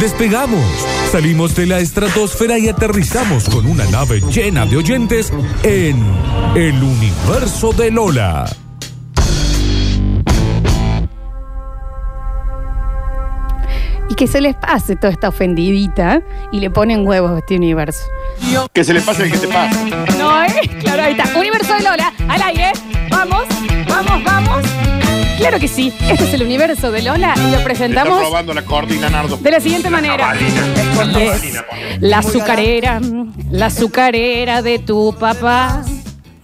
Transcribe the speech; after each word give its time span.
Despegamos, 0.00 0.62
salimos 1.10 1.54
de 1.56 1.66
la 1.66 1.78
estratosfera 1.78 2.58
y 2.58 2.68
aterrizamos 2.68 3.48
con 3.48 3.64
una 3.64 3.84
nave 3.86 4.20
llena 4.30 4.66
de 4.66 4.76
oyentes 4.76 5.32
en 5.62 6.04
el 6.54 6.82
universo 6.82 7.72
de 7.72 7.90
Lola. 7.90 8.44
Y 14.10 14.14
que 14.14 14.26
se 14.26 14.42
les 14.42 14.54
pase 14.54 14.96
toda 14.96 15.12
esta 15.12 15.28
ofendidita 15.30 16.20
y 16.52 16.60
le 16.60 16.68
ponen 16.68 17.06
huevos 17.06 17.32
a 17.32 17.38
este 17.38 17.56
universo. 17.56 18.04
Que 18.74 18.84
se 18.84 18.92
le 18.92 19.00
pase 19.00 19.24
el 19.24 19.32
que 19.32 19.38
te 19.38 19.48
pase. 19.48 19.84
No, 20.18 20.44
¿eh? 20.44 20.60
Claro, 20.80 21.04
ahí 21.04 21.12
está. 21.18 21.38
Universo 21.38 21.74
de 21.74 21.82
Lola, 21.82 22.12
al 22.28 22.42
aire. 22.42 22.72
Vamos, 23.10 23.44
vamos, 23.88 24.24
vamos. 24.24 24.85
Claro 25.36 25.60
que 25.60 25.68
sí. 25.68 25.92
Este 26.08 26.24
es 26.24 26.34
el 26.34 26.42
universo 26.42 26.90
de 26.90 27.02
Lola 27.02 27.34
y 27.36 27.50
lo 27.50 27.62
presentamos 27.62 28.20
robando 28.20 28.54
la 28.54 28.62
cortina, 28.62 29.10
Nardo. 29.10 29.36
de 29.36 29.50
la 29.50 29.60
siguiente 29.60 29.90
manera. 29.90 30.34
La 32.00 32.18
azucarera, 32.18 33.00
la 33.50 33.66
azucarera 33.66 34.62
de 34.62 34.78
tu 34.78 35.14
papá. 35.18 35.82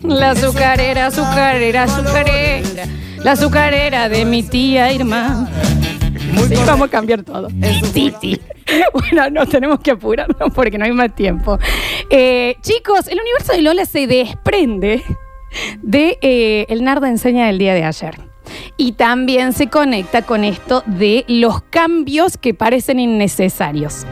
La 0.02 0.30
azucarera, 0.30 1.06
azucarera, 1.06 1.84
azucarera. 1.84 2.84
La 3.22 3.32
azucarera 3.32 4.08
de 4.08 4.24
mi 4.24 4.42
tía 4.42 4.92
Irma. 4.92 5.48
Sí, 6.48 6.54
vamos 6.66 6.88
a 6.88 6.90
cambiar 6.90 7.22
todo. 7.22 7.48
Titi. 7.92 8.40
Bueno, 8.92 9.28
no 9.28 9.44
tenemos 9.46 9.80
que 9.80 9.90
apurarnos 9.90 10.50
porque 10.54 10.78
no 10.78 10.84
hay 10.86 10.92
más 10.92 11.14
tiempo. 11.14 11.58
Eh, 12.08 12.56
chicos, 12.62 13.06
el 13.08 13.20
universo 13.20 13.52
de 13.52 13.60
Lola 13.60 13.84
se 13.84 14.06
desprende 14.06 15.02
de 15.82 16.16
eh, 16.22 16.64
el 16.70 16.82
Nardo 16.82 17.04
enseña 17.06 17.48
del 17.48 17.58
día 17.58 17.74
de 17.74 17.84
ayer. 17.84 18.31
Y 18.76 18.92
también 18.92 19.52
se 19.52 19.68
conecta 19.68 20.22
con 20.22 20.44
esto 20.44 20.82
de 20.86 21.24
los 21.28 21.62
cambios 21.62 22.36
que 22.36 22.54
parecen 22.54 22.98
innecesarios. 22.98 24.06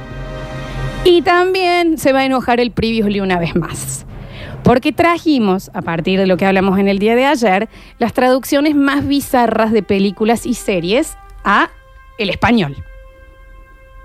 Y 1.05 1.23
también 1.23 1.99
se 1.99 2.13
va 2.13 2.21
a 2.21 2.25
enojar 2.27 2.61
el 2.61 2.71
Previously 2.71 3.21
una 3.21 3.39
vez 3.39 3.57
más. 3.57 4.05
Porque 4.63 4.93
trajimos, 4.93 5.71
a 5.73 5.81
partir 5.81 6.19
de 6.21 6.27
lo 6.27 6.37
que 6.37 6.45
hablamos 6.45 6.79
en 6.79 6.89
el 6.89 6.99
día 6.99 7.17
de 7.17 7.25
ayer, 7.25 7.69
las 7.99 8.13
traducciones 8.13 8.75
más 8.75 9.07
bizarras 9.07 9.73
de 9.73 9.83
películas 9.83 10.45
y 10.45 10.55
series 10.55 11.17
a 11.43 11.71
el 12.19 12.29
español. 12.29 12.77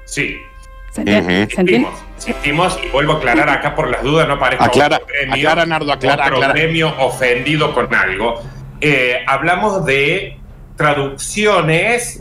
Sí. 0.06 0.38
¿Se 0.92 1.02
entiende? 1.02 1.44
Ujú. 1.44 1.52
¿Se 1.54 1.62
entiende? 1.62 1.88
Sentimos, 1.90 2.00
sentimos, 2.18 2.80
y 2.86 2.90
vuelvo 2.90 3.14
a 3.14 3.18
aclarar 3.18 3.50
acá 3.50 3.76
por 3.76 3.90
las 3.90 4.02
dudas, 4.02 4.30
no 4.30 4.40
parezca 4.40 4.64
Aclara, 4.64 4.96
otro 4.96 5.08
gremio, 5.08 5.36
aclara, 5.36 5.66
Nardo, 5.66 5.92
aclara, 5.92 6.24
otro 6.24 6.36
aclara. 6.38 6.54
gremio 6.54 6.94
ofendido 7.00 7.74
con 7.74 7.94
algo. 7.94 8.42
Eh, 8.80 9.18
hablamos 9.28 9.86
de 9.86 10.38
traducciones 10.76 12.20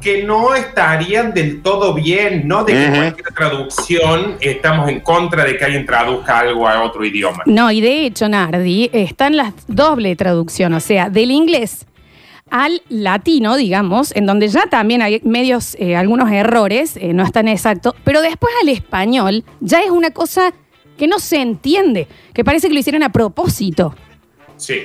que 0.00 0.22
no 0.22 0.54
estarían 0.54 1.34
del 1.34 1.60
todo 1.60 1.92
bien, 1.94 2.46
no 2.46 2.64
de 2.64 2.72
que 2.72 2.84
Ujú. 2.84 2.96
cualquier 2.96 3.28
traducción 3.34 4.36
estamos 4.40 4.88
en 4.88 5.00
contra 5.00 5.44
de 5.44 5.56
que 5.56 5.64
alguien 5.64 5.84
traduzca 5.84 6.38
algo 6.38 6.68
a 6.68 6.82
otro 6.82 7.04
idioma. 7.04 7.42
No, 7.46 7.70
y 7.70 7.80
de 7.80 8.06
hecho, 8.06 8.28
Nardi, 8.28 8.90
están 8.92 9.36
las 9.36 9.52
doble 9.66 10.14
traducción, 10.14 10.72
o 10.74 10.80
sea, 10.80 11.10
del 11.10 11.30
inglés 11.30 11.84
al 12.50 12.80
latino, 12.88 13.56
digamos, 13.56 14.14
en 14.16 14.24
donde 14.24 14.48
ya 14.48 14.66
también 14.70 15.02
hay 15.02 15.20
medios, 15.24 15.76
eh, 15.78 15.96
algunos 15.96 16.30
errores, 16.30 16.96
eh, 16.96 17.12
no 17.12 17.22
están 17.22 17.46
exactos, 17.48 17.94
pero 18.04 18.22
después 18.22 18.52
al 18.62 18.70
español 18.70 19.44
ya 19.60 19.80
es 19.80 19.90
una 19.90 20.10
cosa 20.12 20.54
que 20.96 21.06
no 21.06 21.18
se 21.18 21.40
entiende, 21.42 22.08
que 22.32 22.44
parece 22.44 22.68
que 22.68 22.74
lo 22.74 22.80
hicieron 22.80 23.02
a 23.02 23.12
propósito. 23.12 23.94
Sí. 24.56 24.82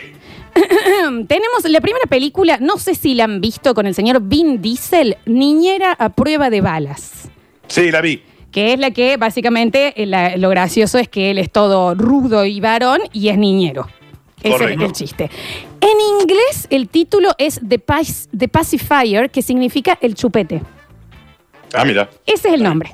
Tenemos 1.27 1.63
la 1.67 1.81
primera 1.81 2.05
película, 2.07 2.57
no 2.61 2.77
sé 2.77 2.95
si 2.95 3.13
la 3.15 3.23
han 3.25 3.41
visto 3.41 3.73
con 3.73 3.85
el 3.87 3.95
señor 3.95 4.21
Vin 4.21 4.61
Diesel, 4.61 5.17
Niñera 5.25 5.93
a 5.93 6.09
prueba 6.09 6.49
de 6.49 6.61
balas. 6.61 7.29
Sí, 7.67 7.91
la 7.91 8.01
vi. 8.01 8.21
Que 8.51 8.73
es 8.73 8.79
la 8.79 8.91
que 8.91 9.17
básicamente 9.17 10.01
eh, 10.01 10.05
la- 10.05 10.37
lo 10.37 10.49
gracioso 10.49 10.99
es 10.99 11.09
que 11.09 11.31
él 11.31 11.39
es 11.39 11.51
todo 11.51 11.95
rudo 11.95 12.45
y 12.45 12.59
varón 12.59 12.99
y 13.11 13.29
es 13.29 13.37
niñero. 13.37 13.87
Ese 14.43 14.49
es 14.49 14.53
Correcto. 14.61 14.85
el 14.85 14.91
chiste. 14.91 15.29
En 15.81 16.21
inglés 16.21 16.67
el 16.69 16.87
título 16.89 17.29
es 17.37 17.59
The, 17.67 17.79
Pac- 17.79 18.27
The 18.37 18.47
Pacifier, 18.47 19.31
que 19.31 19.41
significa 19.41 19.97
el 20.01 20.13
chupete. 20.15 20.61
Ah, 21.73 21.83
mira. 21.85 22.09
Ese 22.27 22.49
es 22.49 22.53
el 22.53 22.61
nombre. 22.63 22.91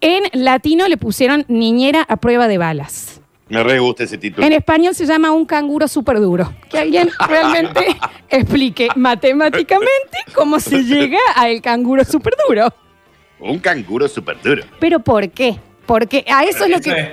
En 0.00 0.22
latino 0.32 0.88
le 0.88 0.96
pusieron 0.96 1.44
Niñera 1.48 2.02
a 2.08 2.16
prueba 2.16 2.48
de 2.48 2.56
balas. 2.58 3.20
Me 3.48 3.62
re 3.62 3.78
gusta 3.78 4.02
ese 4.04 4.18
título. 4.18 4.46
En 4.46 4.52
español 4.52 4.94
se 4.94 5.06
llama 5.06 5.30
un 5.30 5.46
canguro 5.46 5.86
súper 5.86 6.18
duro. 6.18 6.52
Que 6.68 6.78
alguien 6.78 7.10
realmente 7.28 7.96
explique 8.28 8.88
matemáticamente 8.96 10.18
cómo 10.34 10.58
se 10.58 10.82
llega 10.82 11.18
al 11.36 11.60
canguro 11.62 12.04
súper 12.04 12.34
duro. 12.48 12.74
Un 13.38 13.58
canguro 13.60 14.08
súper 14.08 14.40
duro. 14.42 14.64
Pero 14.80 14.98
¿por 15.00 15.28
qué? 15.30 15.58
Porque 15.86 16.24
a 16.28 16.44
eso 16.44 16.64
es 16.64 16.70
lo 16.70 16.80
que... 16.80 16.90
es- 16.90 17.08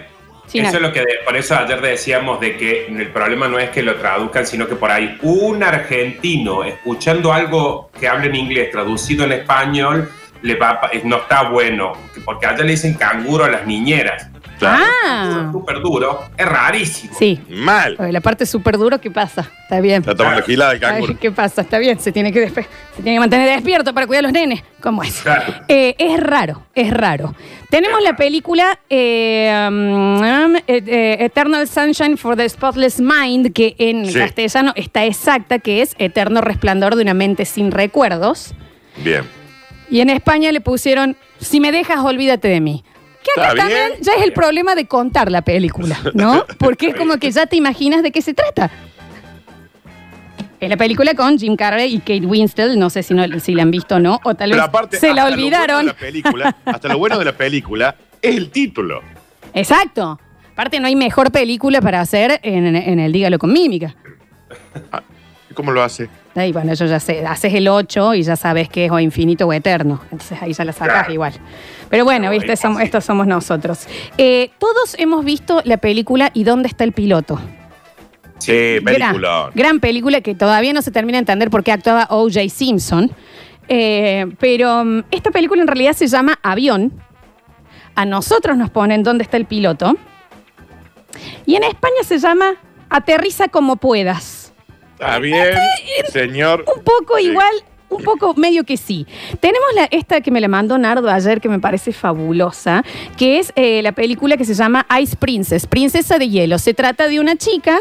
eso 0.55 0.75
es 0.75 0.81
lo 0.81 0.91
que, 0.91 1.03
por 1.25 1.35
eso 1.38 1.55
ayer 1.55 1.79
decíamos 1.81 2.39
de 2.39 2.57
que 2.57 2.85
el 2.88 3.11
problema 3.11 3.47
no 3.47 3.57
es 3.59 3.69
que 3.69 3.81
lo 3.81 3.95
traduzcan, 3.95 4.45
sino 4.45 4.67
que 4.67 4.75
por 4.75 4.91
ahí 4.91 5.17
un 5.21 5.63
argentino 5.63 6.63
escuchando 6.63 7.31
algo 7.33 7.89
que 7.97 8.07
habla 8.07 8.25
en 8.25 8.35
inglés 8.35 8.69
traducido 8.69 9.23
en 9.23 9.31
español 9.31 10.11
le 10.41 10.55
va, 10.55 10.81
no 11.05 11.17
está 11.17 11.50
bueno, 11.50 11.94
porque 12.25 12.45
allá 12.45 12.63
le 12.63 12.71
dicen 12.71 12.94
canguro 12.95 13.45
a 13.45 13.50
las 13.50 13.65
niñeras. 13.65 14.29
Claro. 14.69 14.84
Ah, 15.06 15.50
Súper 15.51 15.79
duro, 15.81 16.24
es 16.38 16.46
rarísimo. 16.46 17.13
sí. 17.18 17.40
Mal. 17.50 17.97
La 18.12 18.22
parte 18.22 18.46
súper 18.46 18.78
duro, 18.78 19.00
¿qué 19.00 19.12
pasa? 19.12 19.50
Está 19.63 19.79
bien. 19.81 20.01
Está 20.01 20.16
tomando 20.16 20.38
Claro. 20.38 20.46
gilada 20.46 20.72
el 20.72 20.78
Ay, 20.78 20.81
canguro. 20.81 21.18
¿Qué 21.19 21.31
pasa? 21.31 21.62
Está 21.62 21.78
bien, 21.79 22.00
se 22.00 22.12
tiene 22.12 22.31
que, 22.31 22.47
despe- 22.47 22.66
se 22.96 23.01
tiene 23.03 23.16
que 23.16 23.19
mantener 23.19 23.50
despierto 23.56 23.94
para 23.94 24.07
cuidar 24.07 24.24
a 24.24 24.28
los 24.28 24.34
nenes. 24.34 24.63
¿Cómo 24.81 25.03
es? 25.03 25.22
Claro. 25.22 25.53
Eh, 25.68 25.96
es 25.97 26.19
raro, 26.19 26.63
es 26.75 26.91
raro. 26.91 27.34
Tenemos 27.69 28.01
la 28.03 28.16
película 28.16 28.79
eh, 28.90 29.51
um, 29.69 30.18
um, 30.22 30.56
eh, 30.56 30.62
eh, 30.68 31.18
Eternal 31.22 31.68
Sunshine 31.68 32.18
for 32.18 32.35
the 32.35 32.47
Spotless 32.47 33.00
Mind, 33.00 33.53
que 33.53 33.75
en 33.78 34.06
Sí. 34.06 34.13
castellano 34.19 34.74
está 34.75 35.06
exacta, 35.06 35.59
que 35.59 35.81
es 35.81 35.95
Eterno 35.97 36.41
Resplandor 36.41 36.95
de 36.95 37.01
una 37.03 37.13
mente 37.13 37.45
sin 37.45 37.72
recuerdos. 37.72 38.53
Bien. 38.97 39.24
Y 39.90 40.00
en 40.01 40.09
España 40.09 40.51
le 40.51 40.62
pusieron 40.62 41.16
Si 41.40 41.59
me 41.59 41.72
dejas, 41.74 42.00
olvídate 42.00 42.47
de 42.47 42.62
mí. 42.62 42.84
Que 43.23 43.41
acá 43.41 43.51
Está 43.53 43.66
bien. 43.67 43.78
también 43.79 44.01
ya 44.03 44.13
es 44.13 44.22
el 44.23 44.34
problema 44.34 44.75
de 44.75 44.85
contar 44.85 45.31
la 45.31 45.41
película, 45.41 45.97
¿no? 46.13 46.45
Porque 46.59 46.88
es 46.89 46.95
como 46.95 47.17
que 47.17 47.31
ya 47.31 47.45
te 47.45 47.56
imaginas 47.56 48.03
de 48.03 48.11
qué 48.11 48.22
se 48.22 48.34
trata. 48.34 48.69
Es 50.59 50.69
la 50.69 50.78
película 50.78 51.13
con 51.13 51.38
Jim 51.38 51.56
Carrey 51.57 51.94
y 51.94 52.00
Kate 52.00 52.25
Winslet, 52.25 52.75
no 52.78 52.89
sé 52.89 53.03
si, 53.03 53.13
no, 53.13 53.39
si 53.39 53.53
la 53.53 53.63
han 53.63 53.72
visto 53.72 53.95
o 53.95 54.00
no, 54.00 54.19
o 54.23 54.33
tal 54.35 54.50
vez 54.51 54.57
Pero 54.57 54.63
aparte, 54.63 54.97
se 54.97 55.13
la 55.13 55.23
hasta 55.23 55.35
lo 55.35 55.35
bueno 55.35 55.44
olvidaron. 55.44 55.85
la 55.88 55.94
película, 55.94 56.56
hasta 56.66 56.88
lo 56.88 56.97
bueno 56.97 57.19
de 57.19 57.25
la 57.25 57.33
película 57.33 57.95
es 58.22 58.35
el 58.38 58.50
título. 58.50 59.01
Exacto. 59.53 60.19
Aparte, 60.53 60.79
no 60.79 60.88
hay 60.88 60.95
mejor 60.95 61.31
película 61.31 61.81
para 61.81 62.00
hacer 62.00 62.39
en, 62.44 62.75
en 62.75 63.00
el 63.00 63.12
Dígalo 63.12 63.39
con 63.39 63.51
Mímica. 63.51 63.95
¿Cómo 65.53 65.72
lo 65.72 65.83
hace? 65.83 66.07
Ahí, 66.35 66.51
bueno, 66.51 66.73
yo 66.73 66.85
ya 66.88 66.99
sé, 66.99 67.25
haces 67.27 67.53
el 67.53 67.67
8 67.67 68.16
y 68.16 68.23
ya 68.23 68.35
sabes 68.35 68.67
que 68.67 68.85
es 68.85 68.91
o 68.91 68.99
infinito 68.99 69.45
o 69.45 69.53
eterno. 69.53 70.01
Entonces 70.11 70.41
ahí 70.41 70.51
ya 70.53 70.66
la 70.66 70.73
sacas 70.73 70.94
Claro. 71.01 71.13
igual. 71.13 71.33
Pero 71.89 72.05
bueno, 72.05 72.25
No, 72.25 72.31
viste, 72.31 72.55
somos, 72.57 72.81
estos 72.81 73.05
somos 73.05 73.27
nosotros. 73.27 73.88
Eh, 74.17 74.49
todos 74.57 74.95
hemos 74.97 75.23
visto 75.23 75.61
la 75.63 75.77
película 75.77 76.31
¿Y 76.33 76.44
dónde 76.44 76.67
está 76.69 76.83
el 76.85 76.91
piloto? 76.91 77.39
Sí, 78.39 78.79
película. 78.83 79.13
Gran, 79.13 79.51
gran 79.53 79.79
película 79.79 80.21
que 80.21 80.33
todavía 80.35 80.73
no 80.73 80.81
se 80.81 80.91
termina 80.91 81.17
de 81.17 81.19
entender 81.19 81.49
por 81.51 81.63
qué 81.63 81.71
actuaba 81.71 82.07
O.J. 82.09 82.50
Simpson. 82.50 83.11
Eh, 83.69 84.25
pero 84.39 84.83
mm, 84.83 85.03
esta 85.11 85.29
película 85.31 85.61
en 85.61 85.67
realidad 85.67 85.94
se 85.94 86.07
llama 86.07 86.39
Avión. 86.41 86.91
A 87.95 88.05
nosotros 88.05 88.57
nos 88.57 88.71
ponen 88.71 89.03
dónde 89.03 89.23
está 89.23 89.38
el 89.38 89.45
piloto. 89.45 89.95
Y 91.45 91.55
en 91.55 91.63
España 91.63 92.01
se 92.03 92.17
llama 92.17 92.55
Aterriza 92.89 93.47
como 93.50 93.75
puedas. 93.75 94.32
Está 95.03 95.19
bien, 95.19 95.53
señor. 96.13 96.63
Un 96.73 96.81
poco 96.81 97.19
igual, 97.19 97.53
un 97.89 98.03
poco 98.03 98.33
medio 98.35 98.63
que 98.63 98.77
sí. 98.77 99.05
Tenemos 99.41 99.67
la, 99.75 99.85
esta 99.91 100.21
que 100.21 100.31
me 100.31 100.39
la 100.39 100.47
mandó 100.47 100.77
Nardo 100.77 101.09
ayer, 101.09 101.41
que 101.41 101.49
me 101.49 101.59
parece 101.59 101.91
fabulosa, 101.91 102.85
que 103.17 103.39
es 103.39 103.51
eh, 103.57 103.81
la 103.81 103.91
película 103.91 104.38
que 104.38 104.45
se 104.45 104.53
llama 104.53 104.85
Ice 105.01 105.17
Princess, 105.17 105.67
Princesa 105.67 106.17
de 106.17 106.29
Hielo. 106.29 106.57
Se 106.57 106.73
trata 106.73 107.09
de 107.09 107.19
una 107.19 107.35
chica. 107.35 107.79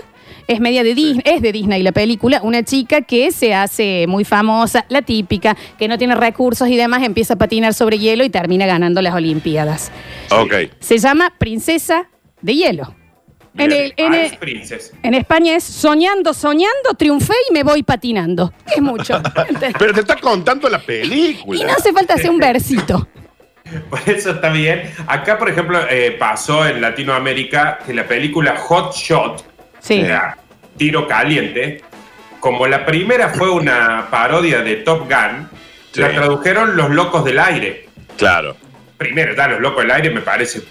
Es 0.49 0.59
media 0.59 0.83
de 0.83 0.97
Disney, 0.97 1.23
es 1.25 1.41
de 1.41 1.53
Disney 1.53 1.85
la 1.85 1.93
película, 1.93 2.41
una 2.43 2.65
chica 2.65 3.03
que 3.03 3.31
se 3.31 3.55
hace 3.55 4.07
muy 4.09 4.25
famosa, 4.25 4.85
la 4.89 5.03
típica, 5.03 5.57
que 5.79 5.87
no 5.87 5.99
tiene 5.99 6.17
recursos 6.17 6.67
y 6.67 6.77
demás, 6.77 7.05
empieza 7.05 7.35
a 7.35 7.39
patinar 7.39 7.75
sobre 7.75 7.99
hielo 7.99 8.25
y 8.25 8.31
termina 8.31 8.67
ganando 8.67 9.01
las 9.03 9.15
Olimpiadas. 9.15 9.93
Ok. 10.33 10.55
Se 10.81 10.99
llama 10.99 11.33
Princesa 11.39 12.09
de 12.41 12.57
Hielo. 12.57 13.02
En, 13.57 13.71
el- 13.73 13.93
en 13.97 14.15
el- 14.15 15.15
España 15.15 15.57
es 15.57 15.65
soñando, 15.65 16.33
soñando, 16.33 16.95
triunfé 16.97 17.35
y 17.51 17.53
me 17.53 17.63
voy 17.63 17.83
patinando. 17.83 18.53
Es 18.75 18.81
mucho. 18.81 19.21
Pero 19.79 19.93
te 19.93 20.01
está 20.01 20.17
contando 20.17 20.69
la 20.69 20.79
película. 20.79 21.61
Y 21.61 21.65
no 21.65 21.73
hace 21.73 21.93
falta 21.93 22.15
hacer 22.15 22.31
un 22.31 22.39
versito. 22.39 23.09
Por 23.91 24.01
eso 24.07 24.31
está 24.33 24.51
bien. 24.51 24.91
Acá, 25.07 25.39
por 25.39 25.49
ejemplo, 25.51 25.79
eh, 25.89 26.17
pasó 26.19 26.67
en 26.67 26.81
Latinoamérica 26.81 27.79
que 27.87 27.95
la 27.95 28.07
película 28.07 28.57
Hot 28.57 28.95
Shot, 28.95 29.45
Sí. 29.81 30.03
o 30.03 30.07
sea, 30.07 30.37
Tiro 30.77 31.07
Caliente, 31.07 31.83
como 32.41 32.67
la 32.67 32.85
primera 32.87 33.29
fue 33.31 33.51
una 33.51 34.09
parodia 34.11 34.63
de 34.63 34.77
Top 34.77 35.03
Gun, 35.11 35.49
Sí. 35.93 36.01
la 36.01 36.11
tradujeron 36.13 36.77
Los 36.77 36.91
Locos 36.91 37.25
del 37.25 37.39
Aire. 37.39 37.89
Claro. 38.17 38.57
primero, 38.97 39.35
da 39.35 39.49
los 39.49 39.61
locos 39.61 39.83
del 39.83 39.91
aire 39.91 40.11
me 40.11 40.21
parece 40.21 40.63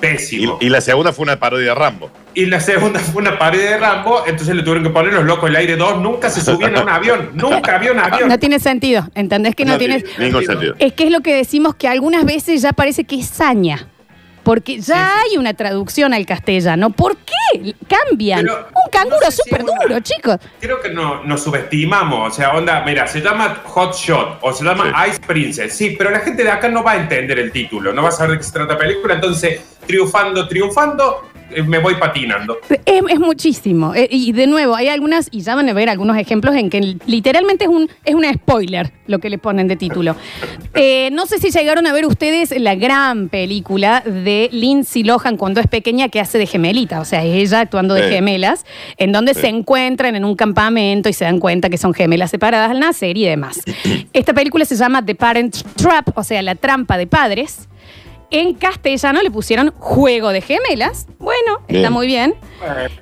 pésimo. 0.00 0.58
y 0.60 0.68
la 0.68 0.80
segunda 0.80 1.12
fue 1.12 1.24
una 1.24 1.38
parodia 1.38 1.68
de 1.68 1.74
Rambo. 1.74 2.10
Y 2.34 2.46
la 2.46 2.60
segunda 2.60 3.00
fue 3.00 3.22
una 3.22 3.38
pared 3.38 3.58
de 3.58 3.76
Rambo, 3.76 4.22
entonces 4.26 4.54
le 4.54 4.62
tuvieron 4.62 4.84
que 4.84 4.90
poner 4.90 5.12
los 5.12 5.24
locos 5.24 5.48
del 5.48 5.56
aire 5.56 5.76
2. 5.76 6.00
Nunca 6.00 6.30
se 6.30 6.40
subían 6.40 6.76
a 6.76 6.82
un 6.82 6.88
avión, 6.88 7.30
nunca 7.34 7.76
había 7.76 7.92
un 7.92 7.98
avión. 7.98 8.28
No 8.28 8.38
tiene 8.38 8.60
sentido, 8.60 9.08
¿entendés 9.14 9.54
que 9.54 9.64
no, 9.64 9.78
tiene... 9.78 10.00
tiene 10.00 10.26
ningún 10.26 10.44
sentido. 10.44 10.74
Es 10.78 10.92
que 10.92 11.04
es 11.04 11.10
lo 11.10 11.20
que 11.20 11.34
decimos 11.34 11.74
que 11.74 11.88
algunas 11.88 12.24
veces 12.24 12.62
ya 12.62 12.72
parece 12.72 13.04
que 13.04 13.18
es 13.18 13.26
saña. 13.26 13.86
Porque 14.42 14.80
ya 14.80 15.20
hay 15.20 15.36
una 15.36 15.54
traducción 15.54 16.14
al 16.14 16.24
castellano. 16.26 16.90
¿Por 16.90 17.16
qué 17.18 17.74
cambian? 17.86 18.40
Pero, 18.40 18.68
Un 18.68 18.90
canguro 18.90 19.16
no 19.22 19.30
sé 19.30 19.42
si 19.42 19.50
súper 19.50 19.64
una- 19.64 19.72
duro, 19.82 20.00
chicos. 20.00 20.36
Creo 20.60 20.80
que 20.80 20.90
no, 20.90 21.22
nos 21.24 21.42
subestimamos. 21.42 22.32
O 22.32 22.34
sea, 22.34 22.50
onda, 22.52 22.82
mira, 22.84 23.06
se 23.06 23.20
llama 23.20 23.60
Hot 23.64 23.94
Shot 23.94 24.38
o 24.40 24.52
se 24.52 24.64
llama 24.64 24.92
Ice 25.08 25.20
Princess. 25.26 25.72
Sí, 25.76 25.94
pero 25.98 26.10
la 26.10 26.20
gente 26.20 26.42
de 26.42 26.50
acá 26.50 26.68
no 26.68 26.82
va 26.82 26.92
a 26.92 26.96
entender 26.96 27.38
el 27.38 27.52
título, 27.52 27.92
no 27.92 28.02
va 28.02 28.08
a 28.08 28.12
saber 28.12 28.32
de 28.32 28.38
qué 28.38 28.44
se 28.44 28.52
trata 28.52 28.72
la 28.74 28.78
película. 28.78 29.14
Entonces, 29.14 29.60
triunfando, 29.86 30.46
triunfando, 30.48 31.29
me 31.66 31.78
voy 31.78 31.94
patinando. 31.94 32.58
Es, 32.86 33.02
es 33.08 33.20
muchísimo. 33.20 33.94
Eh, 33.94 34.08
y 34.10 34.32
de 34.32 34.46
nuevo, 34.46 34.76
hay 34.76 34.88
algunas, 34.88 35.28
y 35.30 35.42
ya 35.42 35.54
van 35.54 35.68
a 35.68 35.72
ver 35.72 35.88
algunos 35.88 36.16
ejemplos 36.16 36.54
en 36.54 36.70
que 36.70 36.96
literalmente 37.06 37.64
es 37.64 37.70
un, 37.70 37.88
es 38.04 38.14
una 38.14 38.32
spoiler 38.32 38.92
lo 39.06 39.18
que 39.18 39.28
le 39.28 39.38
ponen 39.38 39.68
de 39.68 39.76
título. 39.76 40.16
Eh, 40.72 41.10
no 41.12 41.26
sé 41.26 41.38
si 41.38 41.50
llegaron 41.50 41.86
a 41.88 41.92
ver 41.92 42.06
ustedes 42.06 42.54
la 42.56 42.76
gran 42.76 43.28
película 43.28 44.02
de 44.06 44.48
Lindsay 44.52 45.02
Lohan 45.02 45.36
cuando 45.36 45.60
es 45.60 45.66
pequeña 45.66 46.08
que 46.08 46.20
hace 46.20 46.38
de 46.38 46.46
gemelita, 46.46 47.00
o 47.00 47.04
sea, 47.04 47.24
es 47.24 47.34
ella 47.34 47.60
actuando 47.60 47.94
de 47.94 48.08
gemelas, 48.08 48.64
en 48.96 49.10
donde 49.10 49.34
se 49.34 49.48
encuentran 49.48 50.14
en 50.14 50.24
un 50.24 50.36
campamento 50.36 51.08
y 51.08 51.12
se 51.12 51.24
dan 51.24 51.40
cuenta 51.40 51.68
que 51.68 51.76
son 51.76 51.92
gemelas 51.92 52.30
separadas 52.30 52.70
al 52.70 52.78
nacer 52.78 53.16
y 53.16 53.24
demás. 53.24 53.60
Esta 54.12 54.32
película 54.32 54.64
se 54.64 54.76
llama 54.76 55.04
The 55.04 55.16
Parent 55.16 55.56
Trap, 55.74 56.16
o 56.16 56.22
sea, 56.22 56.40
la 56.40 56.54
trampa 56.54 56.96
de 56.96 57.08
padres. 57.08 57.68
En 58.30 58.54
castellano 58.54 59.20
le 59.22 59.30
pusieron 59.30 59.72
Juego 59.78 60.30
de 60.30 60.40
Gemelas. 60.40 61.06
Bueno, 61.18 61.60
está 61.68 61.90
muy 61.90 62.06
bien. 62.06 62.34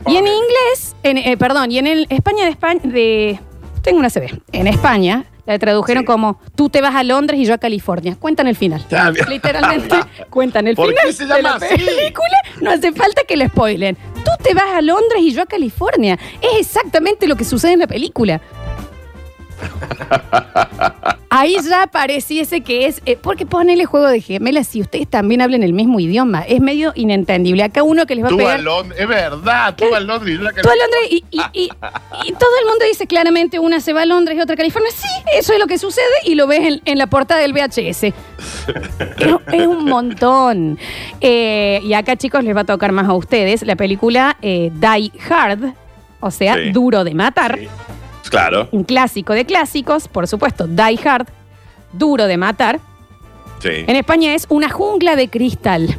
Y 0.07 0.17
en 0.17 0.27
inglés, 0.27 0.97
en, 1.03 1.19
eh, 1.19 1.37
perdón, 1.37 1.71
y 1.71 1.79
en 1.79 1.87
el 1.87 2.07
España 2.09 2.45
de 2.45 2.51
España, 2.51 2.81
de, 2.85 3.39
tengo 3.83 3.99
una 3.99 4.09
CB. 4.11 4.41
En 4.53 4.67
España 4.67 5.25
la 5.45 5.59
tradujeron 5.59 6.03
Sí. 6.03 6.07
como 6.07 6.39
tú 6.55 6.69
te 6.69 6.81
vas 6.83 6.95
a 6.95 7.03
Londres 7.03 7.39
y 7.41 7.45
yo 7.45 7.55
a 7.55 7.59
California. 7.59 8.17
Cuentan 8.19 8.47
el 8.47 8.57
final. 8.57 8.85
Literalmente 9.29 9.97
cuentan 10.31 10.67
el 10.67 10.77
¿Por 10.77 10.89
final 10.89 11.05
qué 11.07 11.13
se 11.13 11.27
de 11.27 11.43
la 11.43 11.55
así? 11.55 11.67
película. 11.69 12.39
No 12.61 12.71
hace 12.71 12.93
falta 12.93 13.23
que 13.27 13.37
lo 13.37 13.47
spoilen. 13.47 13.97
Tú 14.25 14.31
te 14.43 14.53
vas 14.55 14.75
a 14.75 14.83
Londres 14.83 15.21
y 15.21 15.33
yo 15.33 15.43
a 15.43 15.47
California. 15.47 16.19
Es 16.43 16.59
exactamente 16.61 17.27
lo 17.27 17.37
que 17.37 17.45
sucede 17.45 17.73
en 17.73 17.79
la 17.81 17.87
película. 17.87 18.41
Ahí 21.31 21.57
ya 21.69 21.87
pareciese 21.87 22.63
que 22.63 22.87
es. 22.87 23.03
eh, 23.05 23.17
porque 23.21 23.45
ponele 23.45 23.85
juego 23.85 24.07
de 24.09 24.21
gemelas 24.23 24.67
si 24.67 24.81
ustedes 24.81 25.07
también 25.07 25.43
hablan 25.43 25.63
el 25.63 25.75
mismo 25.75 26.01
idioma. 26.01 26.41
Es 26.41 26.61
medio 26.61 26.93
inentendible. 26.95 27.63
Acá 27.63 27.83
uno 27.83 28.07
que 28.07 28.15
les 28.15 28.25
va 28.25 28.29
a 28.29 28.31
Tú 28.31 28.37
a 28.37 28.39
pegar. 28.39 28.61
Londres, 28.61 28.99
es 29.01 29.07
verdad, 29.09 29.75
tú 29.77 29.95
a 29.95 30.01
Londres. 30.01 30.35
y 30.37 30.43
yo 30.43 30.49
a 30.49 30.53
Tú 30.53 30.69
a 30.71 30.75
Londres 30.75 31.01
y, 31.11 31.25
y- 31.31 31.41
y- 31.53 31.71
y 32.25 32.33
todo 32.33 32.51
el 32.63 32.67
mundo 32.69 32.85
dice 32.89 33.07
claramente 33.07 33.59
una 33.59 33.81
se 33.81 33.93
va 33.93 34.03
a 34.03 34.07
Londres 34.07 34.39
y 34.39 34.41
otra 34.41 34.55
a 34.55 34.57
California. 34.57 34.91
Sí, 34.91 35.07
eso 35.35 35.53
es 35.53 35.59
lo 35.59 35.67
que 35.67 35.77
sucede 35.79 36.07
y 36.25 36.35
lo 36.35 36.47
ves 36.47 36.61
en, 36.61 36.81
en 36.87 36.99
la 36.99 37.07
portada 37.09 37.41
del 37.43 37.53
VHS. 37.53 38.05
es, 38.05 38.15
es 39.53 39.67
un 39.67 39.85
montón. 39.85 40.79
Eh, 41.21 41.81
y 41.85 41.93
acá, 41.93 42.17
chicos, 42.17 42.43
les 42.43 42.57
va 42.57 42.63
a 42.63 42.65
tocar 42.67 42.91
más 42.93 43.07
a 43.07 43.13
ustedes 43.13 43.63
la 43.65 43.77
película 43.77 44.39
eh, 44.41 44.73
Die 44.75 45.13
Hard, 45.29 45.75
o 46.21 46.31
sea, 46.31 46.55
Sí. 46.55 46.71
Duro 46.73 47.05
de 47.05 47.15
Matar. 47.15 47.59
Sí. 47.61 47.69
Claro, 48.31 48.69
Un 48.73 48.85
clásico 48.85 49.33
de 49.33 49.45
clásicos, 49.45 50.09
por 50.09 50.27
supuesto, 50.29 50.67
Die 50.67 50.99
Hard, 51.05 51.27
Duro 51.93 52.27
de 52.27 52.37
Matar. 52.37 52.81
sí. 53.61 53.69
En 53.87 53.97
España 53.97 54.35
es 54.35 54.47
una 54.51 54.69
jungla 54.69 55.17
de 55.17 55.29
cristal. 55.29 55.97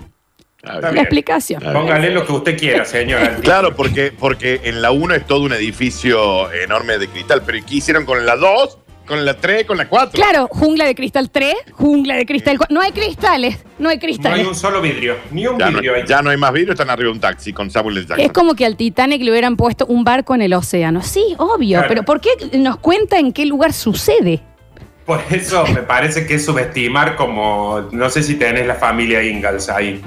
Está 0.62 0.81
La 0.81 0.92
bien. 0.92 1.04
explicación. 1.06 1.62
Está 1.62 1.72
bien. 1.72 1.84
Póngale 1.86 2.10
lo 2.12 2.26
que 2.26 2.31
usted 2.34 2.58
quiera, 2.60 2.84
señora. 2.86 3.38
Claro, 3.42 3.76
porque, 3.76 4.12
porque 4.12 4.60
en 4.66 4.81
la 4.81 4.92
1 4.92 5.16
es 5.16 5.26
todo 5.26 5.44
un 5.44 5.54
edificio 5.54 6.52
enorme 6.52 6.98
de 6.98 7.08
cristal, 7.08 7.42
pero 7.46 7.60
¿qué 7.66 7.76
hicieron 7.76 8.06
con 8.06 8.26
la 8.26 8.36
2? 8.36 8.78
Con 9.10 9.26
la 9.26 9.34
3, 9.34 9.66
con 9.66 9.76
la 9.78 9.90
4. 9.90 10.12
Claro, 10.14 10.48
jungla 10.50 10.86
de 10.86 10.94
cristal 10.96 11.30
3, 11.30 11.54
jungla 11.74 12.16
de 12.16 12.26
cristal 12.26 12.58
4. 12.58 12.74
No 12.74 12.80
hay 12.82 12.92
cristales, 12.92 13.58
no 13.80 13.90
hay 13.90 13.98
No 13.98 14.02
cristales. 14.02 14.40
hay 14.40 14.46
un 14.46 14.56
solo 14.56 14.82
vidrio, 14.82 15.18
ni 15.32 15.48
un 15.48 15.58
Ya 15.60 15.66
no, 15.72 15.80
vidrio 15.80 15.96
ahí. 15.96 16.04
ya 16.08 16.22
no 16.22 16.30
hay 16.30 16.38
más 16.38 16.54
vidrio, 16.54 16.74
están 16.74 16.90
arriba 16.90 17.08
de 17.10 17.14
un 17.14 17.20
taxi 17.20 17.52
con 17.52 17.70
Samuel 17.72 17.98
L. 17.98 18.06
Jackson. 18.08 18.26
Es 18.26 18.32
como 18.32 18.54
que 18.56 18.66
al 18.66 18.76
Titanic 18.78 19.22
le 19.24 19.32
hubieran 19.32 19.58
puesto 19.58 19.86
un 19.88 20.04
barco 20.04 20.36
en 20.36 20.44
el 20.44 20.54
océano. 20.54 21.02
Sí, 21.02 21.36
obvio, 21.38 21.80
Claro. 21.80 21.88
pero 21.90 22.04
¿por 22.04 22.22
qué 22.22 22.30
nos 22.60 22.78
cuenta 22.78 23.18
en 23.20 23.34
qué 23.34 23.46
lugar 23.46 23.74
sucede? 23.74 24.42
Por 25.06 25.22
eso 25.32 25.66
me 25.74 25.82
parece 25.82 26.28
que 26.28 26.36
es 26.36 26.46
subestimar 26.46 27.16
como, 27.16 27.88
no 27.92 28.12
sé 28.12 28.22
si 28.22 28.36
tenés 28.36 28.68
la 28.68 28.76
familia 28.76 29.24
Ingalls 29.24 29.68
ahí. 29.70 30.00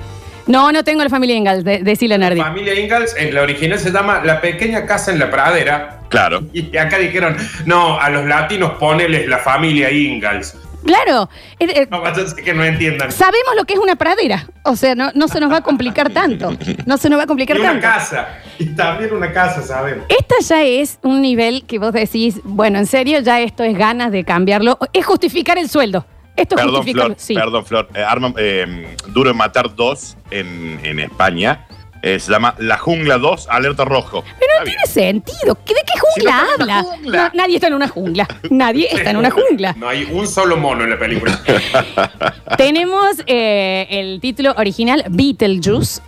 No, 0.46 0.72
no 0.72 0.82
tengo 0.84 1.02
la 1.04 1.10
familia 1.10 1.36
Ingalls, 1.36 1.64
de, 1.64 1.78
decile 1.82 2.16
a 2.16 2.18
Nardi. 2.18 2.38
La 2.38 2.46
familia 2.46 2.78
Ingalls 2.78 3.14
en 3.16 3.34
la 3.34 3.42
original 3.42 3.78
se 3.78 3.90
llama 3.92 4.22
La 4.24 4.40
Pequeña 4.40 4.84
Casa 4.86 5.12
en 5.12 5.18
la 5.18 5.30
Pradera. 5.30 6.00
Claro. 6.08 6.42
Y 6.52 6.76
acá 6.76 6.98
dijeron, 6.98 7.36
no, 7.64 7.98
a 8.00 8.10
los 8.10 8.26
latinos 8.26 8.72
poneles 8.72 9.28
la 9.28 9.38
familia 9.38 9.90
Ingalls. 9.90 10.56
Claro, 10.84 11.30
eh, 11.60 11.66
eh, 11.76 11.86
No 11.90 12.02
que 12.44 12.54
no 12.54 12.64
entiendan. 12.64 13.12
sabemos 13.12 13.54
lo 13.56 13.64
que 13.64 13.74
es 13.74 13.78
una 13.78 13.94
pradera. 13.94 14.48
O 14.64 14.74
sea, 14.74 14.96
no, 14.96 15.12
no 15.14 15.28
se 15.28 15.38
nos 15.38 15.52
va 15.52 15.58
a 15.58 15.60
complicar 15.62 16.10
tanto. 16.12 16.56
No 16.86 16.96
se 16.96 17.08
nos 17.08 17.20
va 17.20 17.22
a 17.22 17.26
complicar 17.28 17.56
Y 17.56 17.60
una 17.60 17.70
tanto. 17.70 17.86
casa. 17.86 18.28
Y 18.58 18.66
también 18.74 19.12
una 19.14 19.32
casa, 19.32 19.62
¿saben? 19.62 20.02
Esta 20.08 20.34
ya 20.40 20.64
es 20.64 20.98
un 21.02 21.22
nivel 21.22 21.62
que 21.66 21.78
vos 21.78 21.92
decís, 21.92 22.40
bueno, 22.42 22.78
en 22.80 22.86
serio, 22.86 23.20
ya 23.20 23.40
esto 23.40 23.62
es 23.62 23.78
ganas 23.78 24.10
de 24.10 24.24
cambiarlo. 24.24 24.76
Es 24.92 25.06
justificar 25.06 25.56
el 25.56 25.68
sueldo. 25.68 26.04
Esto 26.36 26.56
es 26.56 26.62
Perdón. 26.62 26.84
Flor. 26.84 27.14
Sí. 27.18 27.34
Perdón, 27.34 27.64
Flor. 27.66 27.88
Eh, 27.94 28.02
Arma- 28.02 28.34
eh, 28.38 28.96
Duro 29.08 29.28
de 29.30 29.34
Matar 29.34 29.74
2 29.74 30.16
en, 30.30 30.80
en 30.82 30.98
España. 31.00 31.66
eh, 32.04 32.18
se 32.18 32.32
llama 32.32 32.54
La 32.58 32.78
Jungla 32.78 33.16
2, 33.18 33.46
Alerta 33.48 33.84
Rojo. 33.84 34.24
Pero 34.24 34.34
Está 34.40 34.58
no 34.58 34.64
bien. 34.64 34.76
tiene 34.76 34.92
sentido. 34.92 35.58
¿Qué- 35.64 35.74
¿De 35.74 35.80
qué 35.86 35.98
jungla 36.00 36.32
Si 36.32 36.44
no 36.48 36.54
en 36.54 36.60
habla? 36.62 36.82
jungla. 36.82 37.22
No, 37.24 37.30
nadie 37.34 37.54
está 37.56 37.66
en 37.68 37.74
una 37.74 37.88
jungla. 37.88 38.28
Nadie 38.50 38.88
está 38.90 39.10
en 39.10 39.16
una 39.18 39.30
jungla. 39.48 39.74
No 39.78 39.88
hay 39.88 40.04
un 40.10 40.26
solo 40.26 40.56
mono 40.56 40.82
en 40.82 40.90
la 40.90 40.98
película. 40.98 41.38
Tenemos 42.56 43.16
eh, 43.26 43.86
el 43.90 44.20
título 44.20 44.52
original 44.56 45.04
Beetlejuice. 45.10 46.00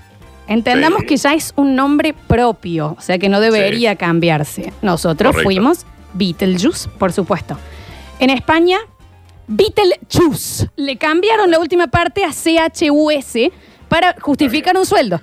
Entendamos 0.47 1.01
Sí. 1.01 1.07
que 1.07 1.17
ya 1.17 1.35
es 1.35 1.53
un 1.57 1.75
nombre 1.75 2.13
propio, 2.13 2.97
o 2.99 3.01
sea 3.01 3.19
que 3.19 3.29
no 3.29 3.41
debería 3.41 3.97
cambiarse. 3.97 4.73
Nosotros 4.83 5.31
Correcto. 5.33 5.47
fuimos 5.47 5.87
Beetlejuice, 6.13 6.89
por 6.99 7.13
supuesto. 7.13 7.57
En 8.21 8.31
España, 8.31 8.79
Beetlejuice. 9.47 10.69
Le 10.77 10.97
cambiaron 10.97 11.51
la 11.51 11.59
última 11.59 11.87
parte 11.89 12.25
a 12.25 12.31
CHUS 12.33 13.51
para 13.89 14.15
justificar 14.21 14.77
un 14.77 14.87
sueldo. 14.87 15.21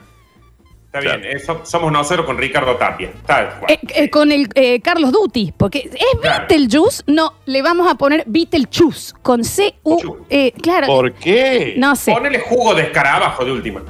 Está 0.85 0.99
Claro. 0.99 1.21
bien, 1.21 1.37
eso- 1.37 1.61
somos 1.63 1.89
nosotros 1.91 2.25
con 2.25 2.37
Ricardo 2.37 2.75
Tapia. 2.75 3.13
Tal 3.25 3.59
cual. 3.59 3.71
Eh, 3.71 3.79
eh, 3.95 4.09
con 4.09 4.29
el 4.31 4.49
eh, 4.55 4.81
Carlos 4.81 5.11
Duty, 5.13 5.53
porque 5.55 5.89
es 5.93 6.19
Claro. 6.21 6.45
Beetlejuice, 6.49 7.03
no, 7.07 7.33
le 7.45 7.61
vamos 7.61 7.89
a 7.89 7.95
poner 7.95 8.23
Beetlejuice 8.27 9.13
con 9.21 9.43
C-U. 9.45 10.17
eh, 10.29 10.51
claro, 10.61 10.87
¿Por 10.87 11.13
qué? 11.13 11.75
no 11.77 11.95
sé. 11.95 12.11
Ponele 12.11 12.39
jugo 12.39 12.73
de 12.75 12.83
escarabajo 12.83 13.45
de 13.45 13.51
última. 13.53 13.81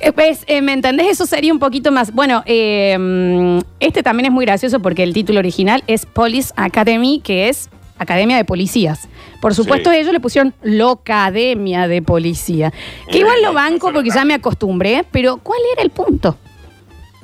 Eh, 0.00 0.12
Pues, 0.12 0.44
eh, 0.46 0.60
¿me 0.60 0.72
entendés? 0.74 1.06
Eso 1.08 1.24
sería 1.26 1.50
un 1.52 1.58
poquito 1.58 1.90
más. 1.92 2.12
Bueno, 2.12 2.42
eh, 2.46 2.96
mm, 2.98 3.58
este 3.80 4.02
también 4.02 4.26
es 4.26 4.32
muy 4.32 4.44
gracioso 4.44 4.80
porque 4.80 5.02
el 5.02 5.14
título 5.14 5.38
original 5.38 5.82
es 5.86 6.04
Police 6.04 6.52
Academy, 6.56 7.20
que 7.24 7.48
es 7.48 7.70
Academia 8.00 8.36
de 8.36 8.44
Policías. 8.44 9.08
Por 9.40 9.54
supuesto, 9.54 9.90
Sí. 9.90 9.96
ellos 9.98 10.12
le 10.12 10.20
pusieron 10.20 10.54
Locademia 10.62 11.86
de 11.86 12.02
Policía. 12.02 12.72
Que 13.10 13.18
Eh, 13.18 13.20
igual 13.20 13.42
lo 13.42 13.52
banco 13.52 13.86
solo 13.88 13.98
porque 13.98 14.10
ya 14.10 14.24
me 14.24 14.34
acostumbré, 14.34 15.04
pero 15.10 15.36
¿cuál 15.36 15.60
era 15.74 15.82
el 15.82 15.90
punto? 15.90 16.36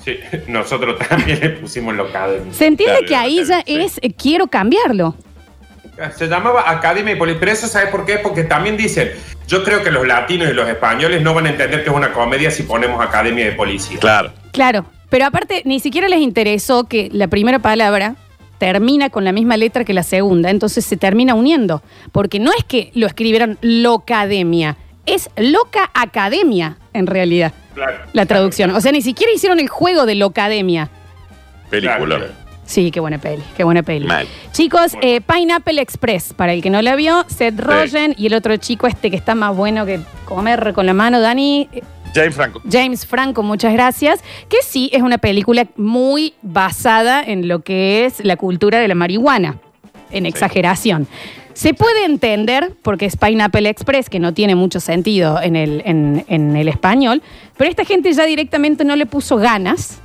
Sí, 0.05 0.17
nosotros 0.49 0.99
también 1.09 1.41
le 1.41 1.49
pusimos 1.51 1.95
locado. 1.95 2.37
Se 2.53 2.67
entiende 2.67 3.05
que 3.07 3.17
ahí 3.17 3.43
ya 3.45 3.63
sí. 3.67 3.77
es 3.77 3.99
eh, 4.03 4.13
quiero 4.13 4.47
cambiarlo. 4.47 5.15
Se 6.15 6.27
llamaba 6.29 6.71
Academia 6.71 7.15
de 7.15 7.19
Policía, 7.19 7.41
pero 7.41 7.53
eso 7.53 7.67
¿sabes 7.69 7.89
por 7.89 8.05
qué? 8.05 8.19
Porque 8.19 8.45
también 8.45 8.77
dicen, 8.77 9.13
yo 9.49 9.65
creo 9.65 9.83
que 9.83 9.91
los 9.91 10.07
latinos 10.07 10.51
y 10.51 10.53
los 10.53 10.69
españoles 10.69 11.23
no 11.23 11.33
van 11.33 11.47
a 11.47 11.49
entender 11.51 11.83
que 11.83 11.89
es 11.91 11.97
una 11.97 12.13
comedia 12.13 12.51
si 12.51 12.65
ponemos 12.65 13.03
Academia 13.03 13.47
de 13.47 13.53
Policía. 13.53 13.99
Claro. 13.99 14.31
Claro, 14.53 14.85
pero 15.09 15.25
aparte 15.25 15.63
ni 15.65 15.81
siquiera 15.81 16.07
les 16.09 16.21
interesó 16.21 16.85
que 16.85 17.09
la 17.13 17.29
primera 17.29 17.61
palabra 17.61 18.17
termina 18.59 19.11
con 19.11 19.25
la 19.25 19.33
misma 19.33 19.57
letra 19.57 19.85
que 19.85 19.93
la 19.95 20.03
segunda, 20.03 20.51
entonces 20.51 20.85
se 20.85 20.97
termina 20.97 21.35
uniendo, 21.35 21.83
porque 22.13 22.39
no 22.41 22.51
es 22.57 22.65
que 22.65 22.91
lo 22.95 23.07
escribieron 23.07 23.59
locademia, 23.61 24.77
es 25.07 25.31
loca 25.37 25.91
academia 25.95 26.79
en 26.93 27.07
realidad 27.07 27.53
Claro. 27.75 27.99
la 28.15 28.25
traducción. 28.27 28.71
O 28.71 28.81
sea, 28.81 28.91
ni 28.93 29.03
siquiera 29.03 29.33
hicieron 29.33 29.61
el 29.61 29.69
juego 29.69 30.07
de 30.07 30.15
locademia. 30.15 30.89
Película. 31.71 32.17
Claro. 32.17 32.46
Sí, 32.67 32.91
qué 32.91 33.01
buena 33.01 33.19
peli, 33.19 33.43
qué 33.57 33.65
buena 33.65 33.83
peli. 33.83 34.07
Mal. 34.07 34.27
Chicos, 34.53 34.93
eh, 35.01 35.21
Pineapple 35.21 35.81
Express, 35.81 36.35
para 36.35 36.53
el 36.53 36.63
que 36.63 36.69
no 36.69 36.83
la 36.83 36.97
vio, 36.97 37.25
Seth 37.29 37.59
Rogen 37.61 38.15
y 38.19 38.27
el 38.27 38.35
otro 38.35 38.57
chico 38.57 38.89
este 38.89 39.11
que 39.11 39.17
está 39.17 39.35
más 39.35 39.57
bueno 39.57 39.87
que 39.87 40.01
comer 40.25 40.73
con 40.75 40.85
la 40.85 40.93
mano, 40.93 41.21
Dani, 41.21 41.69
eh, 41.73 41.83
James 42.13 42.35
Franco. 42.35 42.63
James 42.71 43.07
Franco, 43.07 43.43
muchas 43.43 43.73
gracias. 43.73 44.21
Que 44.49 44.57
sí 44.63 44.91
es 44.93 45.03
una 45.03 45.19
película 45.19 45.67
muy 45.77 46.35
basada 46.43 47.23
en 47.23 47.47
lo 47.47 47.61
que 47.61 48.05
es 48.07 48.25
la 48.25 48.37
cultura 48.37 48.79
de 48.81 48.89
la 48.89 48.95
marihuana, 48.95 49.59
en 50.11 50.27
exageración. 50.27 51.07
Se 51.53 51.73
puede 51.73 52.05
entender 52.05 52.73
porque 52.83 53.07
es 53.07 53.17
Pineapple 53.17 53.69
Express, 53.69 54.11
que 54.11 54.19
no 54.19 54.35
tiene 54.35 54.55
mucho 54.55 54.81
sentido 54.81 55.41
en 55.41 55.57
el, 55.57 55.83
en, 55.85 56.25
en 56.29 56.57
el 56.57 56.69
español, 56.69 57.23
pero 57.57 57.71
esta 57.71 57.85
gente 57.85 58.13
ya 58.13 58.25
directamente 58.25 58.85
no 58.85 58.97
le 58.97 59.07
puso 59.07 59.37
ganas 59.37 60.01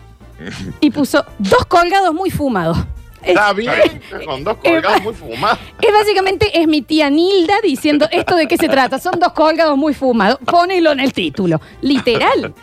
y 0.80 0.90
puso 0.92 1.26
dos 1.40 1.66
colgados 1.66 2.14
muy 2.14 2.30
fumados. 2.32 2.78
Es, 3.22 3.30
Está 3.30 3.54
bien, 3.54 4.02
con 4.26 4.44
dos 4.44 4.58
colgados 4.58 5.02
muy 5.04 5.14
fumados. 5.14 5.60
es 5.82 5.94
básicamente 5.94 6.60
es 6.60 6.68
mi 6.68 6.82
tía 6.82 7.10
Nilda 7.10 7.54
diciendo 7.64 8.08
esto 8.12 8.36
de 8.36 8.48
qué 8.48 8.58
se 8.58 8.68
trata. 8.68 8.98
Son 9.00 9.20
dos 9.20 9.34
colgados 9.34 9.78
muy 9.78 9.94
fumados. 9.94 10.40
Ponelo 10.46 10.92
en 10.92 11.00
el 11.02 11.14
título. 11.14 11.62
Literal. 11.82 12.54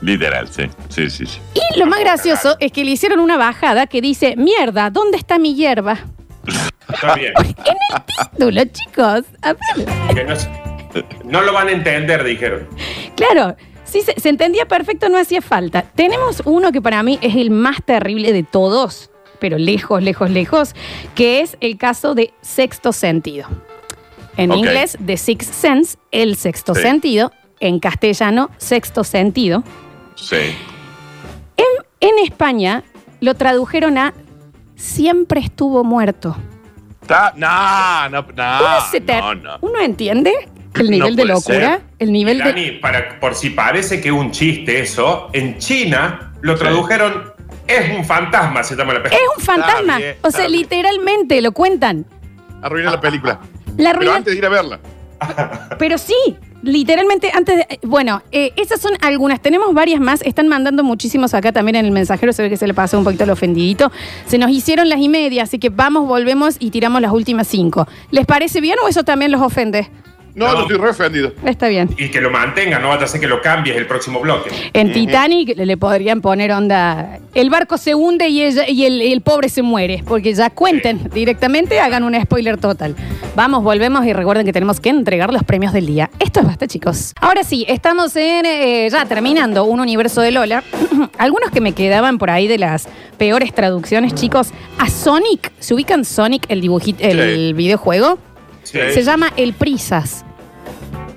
Literal, 0.00 0.48
sí. 0.48 0.64
Sí, 0.88 1.10
sí, 1.10 1.26
sí. 1.26 1.38
Y 1.74 1.78
lo 1.78 1.86
más 1.86 2.00
gracioso 2.00 2.56
es 2.60 2.70
que 2.72 2.84
le 2.84 2.90
hicieron 2.92 3.20
una 3.20 3.36
bajada 3.36 3.86
que 3.86 4.00
dice, 4.00 4.34
mierda, 4.36 4.90
¿dónde 4.90 5.16
está 5.16 5.38
mi 5.38 5.54
hierba? 5.54 5.98
Está 6.92 7.14
bien. 7.14 7.32
En 7.38 7.76
el 7.96 8.04
título, 8.30 8.64
chicos. 8.64 9.24
A 9.42 9.52
ver. 9.54 10.14
Que 10.14 10.24
no, 10.24 10.36
se- 10.36 10.50
no 11.24 11.42
lo 11.42 11.52
van 11.52 11.68
a 11.68 11.72
entender, 11.72 12.22
dijeron. 12.24 12.66
Claro, 13.16 13.56
sí, 13.88 14.02
se, 14.02 14.18
se 14.20 14.28
entendía 14.28 14.66
perfecto, 14.66 15.08
no 15.08 15.18
hacía 15.18 15.42
falta. 15.42 15.82
Tenemos 15.82 16.42
uno 16.44 16.70
que 16.72 16.80
para 16.82 17.02
mí 17.02 17.18
es 17.22 17.34
el 17.36 17.50
más 17.50 17.82
terrible 17.84 18.32
de 18.32 18.42
todos, 18.42 19.10
pero 19.40 19.58
lejos, 19.58 20.02
lejos, 20.02 20.30
lejos, 20.30 20.74
que 21.14 21.40
es 21.40 21.56
el 21.60 21.76
caso 21.78 22.14
de 22.14 22.32
sexto 22.40 22.92
sentido. 22.92 23.48
En 24.36 24.52
inglés, 24.52 24.96
The 25.04 25.16
Sixth 25.16 25.52
Sense, 25.52 25.98
el 26.12 26.36
sexto 26.36 26.74
Sí. 26.74 26.82
sentido. 26.82 27.32
En 27.60 27.80
castellano, 27.80 28.50
sexto 28.58 29.02
sentido. 29.02 29.64
Sí. 30.14 30.36
En 32.00 32.18
España 32.24 32.84
lo 33.20 33.34
tradujeron 33.34 33.98
a 33.98 34.14
siempre 34.76 35.40
estuvo 35.40 35.82
muerto. 35.82 36.36
No, 37.08 38.08
no. 38.08 38.20
Uno, 38.20 38.24
no, 39.20 39.34
no. 39.34 39.58
¿Uno 39.62 39.80
entiende 39.80 40.32
el 40.80 40.86
No 40.86 40.90
nivel 40.92 41.16
de 41.16 41.24
locura? 41.24 41.76
ser. 41.76 41.80
El 41.98 42.12
nivel 42.12 42.38
de... 42.38 42.44
Dani, 42.44 42.70
para, 42.72 43.18
por 43.20 43.34
si 43.34 43.50
parece 43.50 44.00
que 44.00 44.08
es 44.08 44.14
un 44.14 44.30
chiste 44.30 44.80
eso, 44.80 45.28
en 45.32 45.58
China 45.58 46.32
lo 46.40 46.56
tradujeron 46.56 47.32
es 47.66 47.96
un 47.96 48.04
fantasma, 48.04 48.62
se 48.62 48.74
llama 48.76 48.94
la 48.94 49.00
Es 49.00 49.04
película. 49.10 49.30
un 49.36 49.42
fantasma. 49.44 49.98
bien, 49.98 50.16
o 50.22 50.30
sea, 50.30 50.48
literalmente 50.48 51.40
lo 51.42 51.52
cuentan. 51.52 52.06
Arruiné 52.62 52.90
la 52.90 53.00
película. 53.00 53.40
La 53.76 53.94
Pero 53.94 54.12
antes 54.14 54.32
de 54.32 54.38
ir 54.38 54.46
a 54.46 54.48
verla. 54.48 54.80
Pero 55.78 55.98
sí, 55.98 56.14
literalmente 56.62 57.30
antes 57.34 57.56
de... 57.56 57.66
eh, 57.68 57.78
Bueno, 57.82 58.22
eh, 58.32 58.52
esas 58.56 58.80
son 58.80 58.92
algunas. 59.00 59.40
Tenemos 59.40 59.74
varias 59.74 60.00
más. 60.00 60.22
Están 60.22 60.48
mandando 60.48 60.82
muchísimos 60.82 61.34
acá 61.34 61.52
también 61.52 61.76
en 61.76 61.84
el 61.84 61.90
mensajero. 61.92 62.32
Se 62.32 62.42
ve 62.42 62.48
que 62.50 62.56
se 62.56 62.66
le 62.66 62.74
pasó 62.74 62.98
un 62.98 63.04
poquito 63.04 63.24
el 63.24 63.30
ofendidito. 63.30 63.92
Se 64.26 64.38
nos 64.38 64.50
hicieron 64.50 64.88
las 64.88 65.00
y 65.00 65.08
media, 65.08 65.42
así 65.42 65.58
que 65.58 65.68
vamos, 65.68 66.06
volvemos 66.08 66.56
y 66.58 66.70
tiramos 66.70 67.00
las 67.02 67.12
últimas 67.12 67.46
cinco. 67.48 67.86
¿Les 68.10 68.26
parece 68.26 68.60
bien 68.60 68.76
o 68.84 68.88
eso 68.88 69.04
también 69.04 69.30
los 69.32 69.42
ofende? 69.42 69.88
No, 70.38 70.46
No. 70.46 70.54
no 70.54 70.60
estoy 70.62 70.76
re 70.78 70.90
ofendido. 70.90 71.32
Está 71.44 71.68
bien. 71.68 71.90
Y 71.98 72.08
que 72.10 72.20
lo 72.20 72.30
mantenga, 72.30 72.78
no 72.78 72.88
vaya 72.88 73.04
a 73.04 73.06
ser 73.08 73.20
que 73.20 73.26
lo 73.26 73.42
cambies 73.42 73.76
el 73.76 73.86
próximo 73.86 74.20
bloque. 74.20 74.50
En 74.72 74.92
Titanic 74.92 75.56
le 75.56 75.76
podrían 75.76 76.20
poner 76.20 76.52
onda. 76.52 77.18
El 77.34 77.50
barco 77.50 77.76
se 77.76 77.94
hunde 77.94 78.28
y, 78.28 78.42
ella, 78.42 78.68
y 78.68 78.84
el, 78.86 79.00
el 79.02 79.20
pobre 79.20 79.48
se 79.48 79.62
muere. 79.62 80.02
Porque 80.06 80.32
ya 80.34 80.50
cuenten 80.50 81.10
directamente, 81.12 81.80
hagan 81.80 82.04
un 82.04 82.14
spoiler 82.22 82.56
total. 82.56 82.94
Vamos, 83.34 83.62
volvemos 83.64 84.04
y 84.06 84.12
recuerden 84.12 84.46
que 84.46 84.52
tenemos 84.52 84.80
que 84.80 84.88
entregar 84.90 85.32
los 85.32 85.42
premios 85.44 85.72
del 85.72 85.86
día. 85.86 86.10
Esto 86.20 86.40
es 86.40 86.46
basta, 86.46 86.66
chicos. 86.66 87.14
Ahora 87.20 87.42
sí, 87.42 87.64
estamos 87.68 88.14
en 88.16 88.46
eh, 88.46 88.88
ya 88.90 89.04
terminando 89.06 89.64
un 89.64 89.80
universo 89.80 90.20
de 90.20 90.30
Lola. 90.30 90.62
Algunos 91.18 91.50
que 91.50 91.60
me 91.60 91.72
quedaban 91.72 92.18
por 92.18 92.30
ahí 92.30 92.46
de 92.46 92.58
las 92.58 92.88
peores 93.18 93.52
traducciones, 93.52 94.14
chicos. 94.14 94.50
A 94.78 94.88
Sonic, 94.88 95.50
¿se 95.58 95.74
ubican 95.74 96.04
Sonic, 96.04 96.44
el 96.48 96.60
dibujito, 96.60 97.02
el 97.02 97.48
Sí. 97.48 97.52
videojuego? 97.54 98.18
Sí. 98.62 98.78
Se 98.92 99.02
llama 99.02 99.32
El 99.36 99.54
Prisas. 99.54 100.24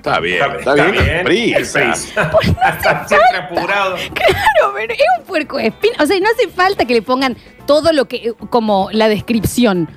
Está 0.02 0.18
bien, 0.18 0.42
Está, 0.42 0.58
está, 0.58 0.70
está 0.72 0.90
bien. 0.90 1.04
bien. 1.04 1.24
Prisa. 1.24 1.58
El 1.82 1.90
Prisa. 1.90 2.30
Está 2.76 3.06
siempre 3.08 3.36
apurado. 3.38 3.94
Claro, 4.12 4.74
pero 4.74 4.92
es 4.94 5.00
un 5.20 5.24
puerco 5.24 5.58
espín. 5.60 5.92
O 6.00 6.06
sea, 6.06 6.18
no 6.18 6.26
hace 6.28 6.48
falta 6.48 6.84
que 6.84 6.94
le 6.94 7.02
pongan 7.02 7.36
todo 7.66 7.92
lo 7.92 8.06
que, 8.06 8.32
como 8.50 8.88
la 8.92 9.08
descripción. 9.08 9.88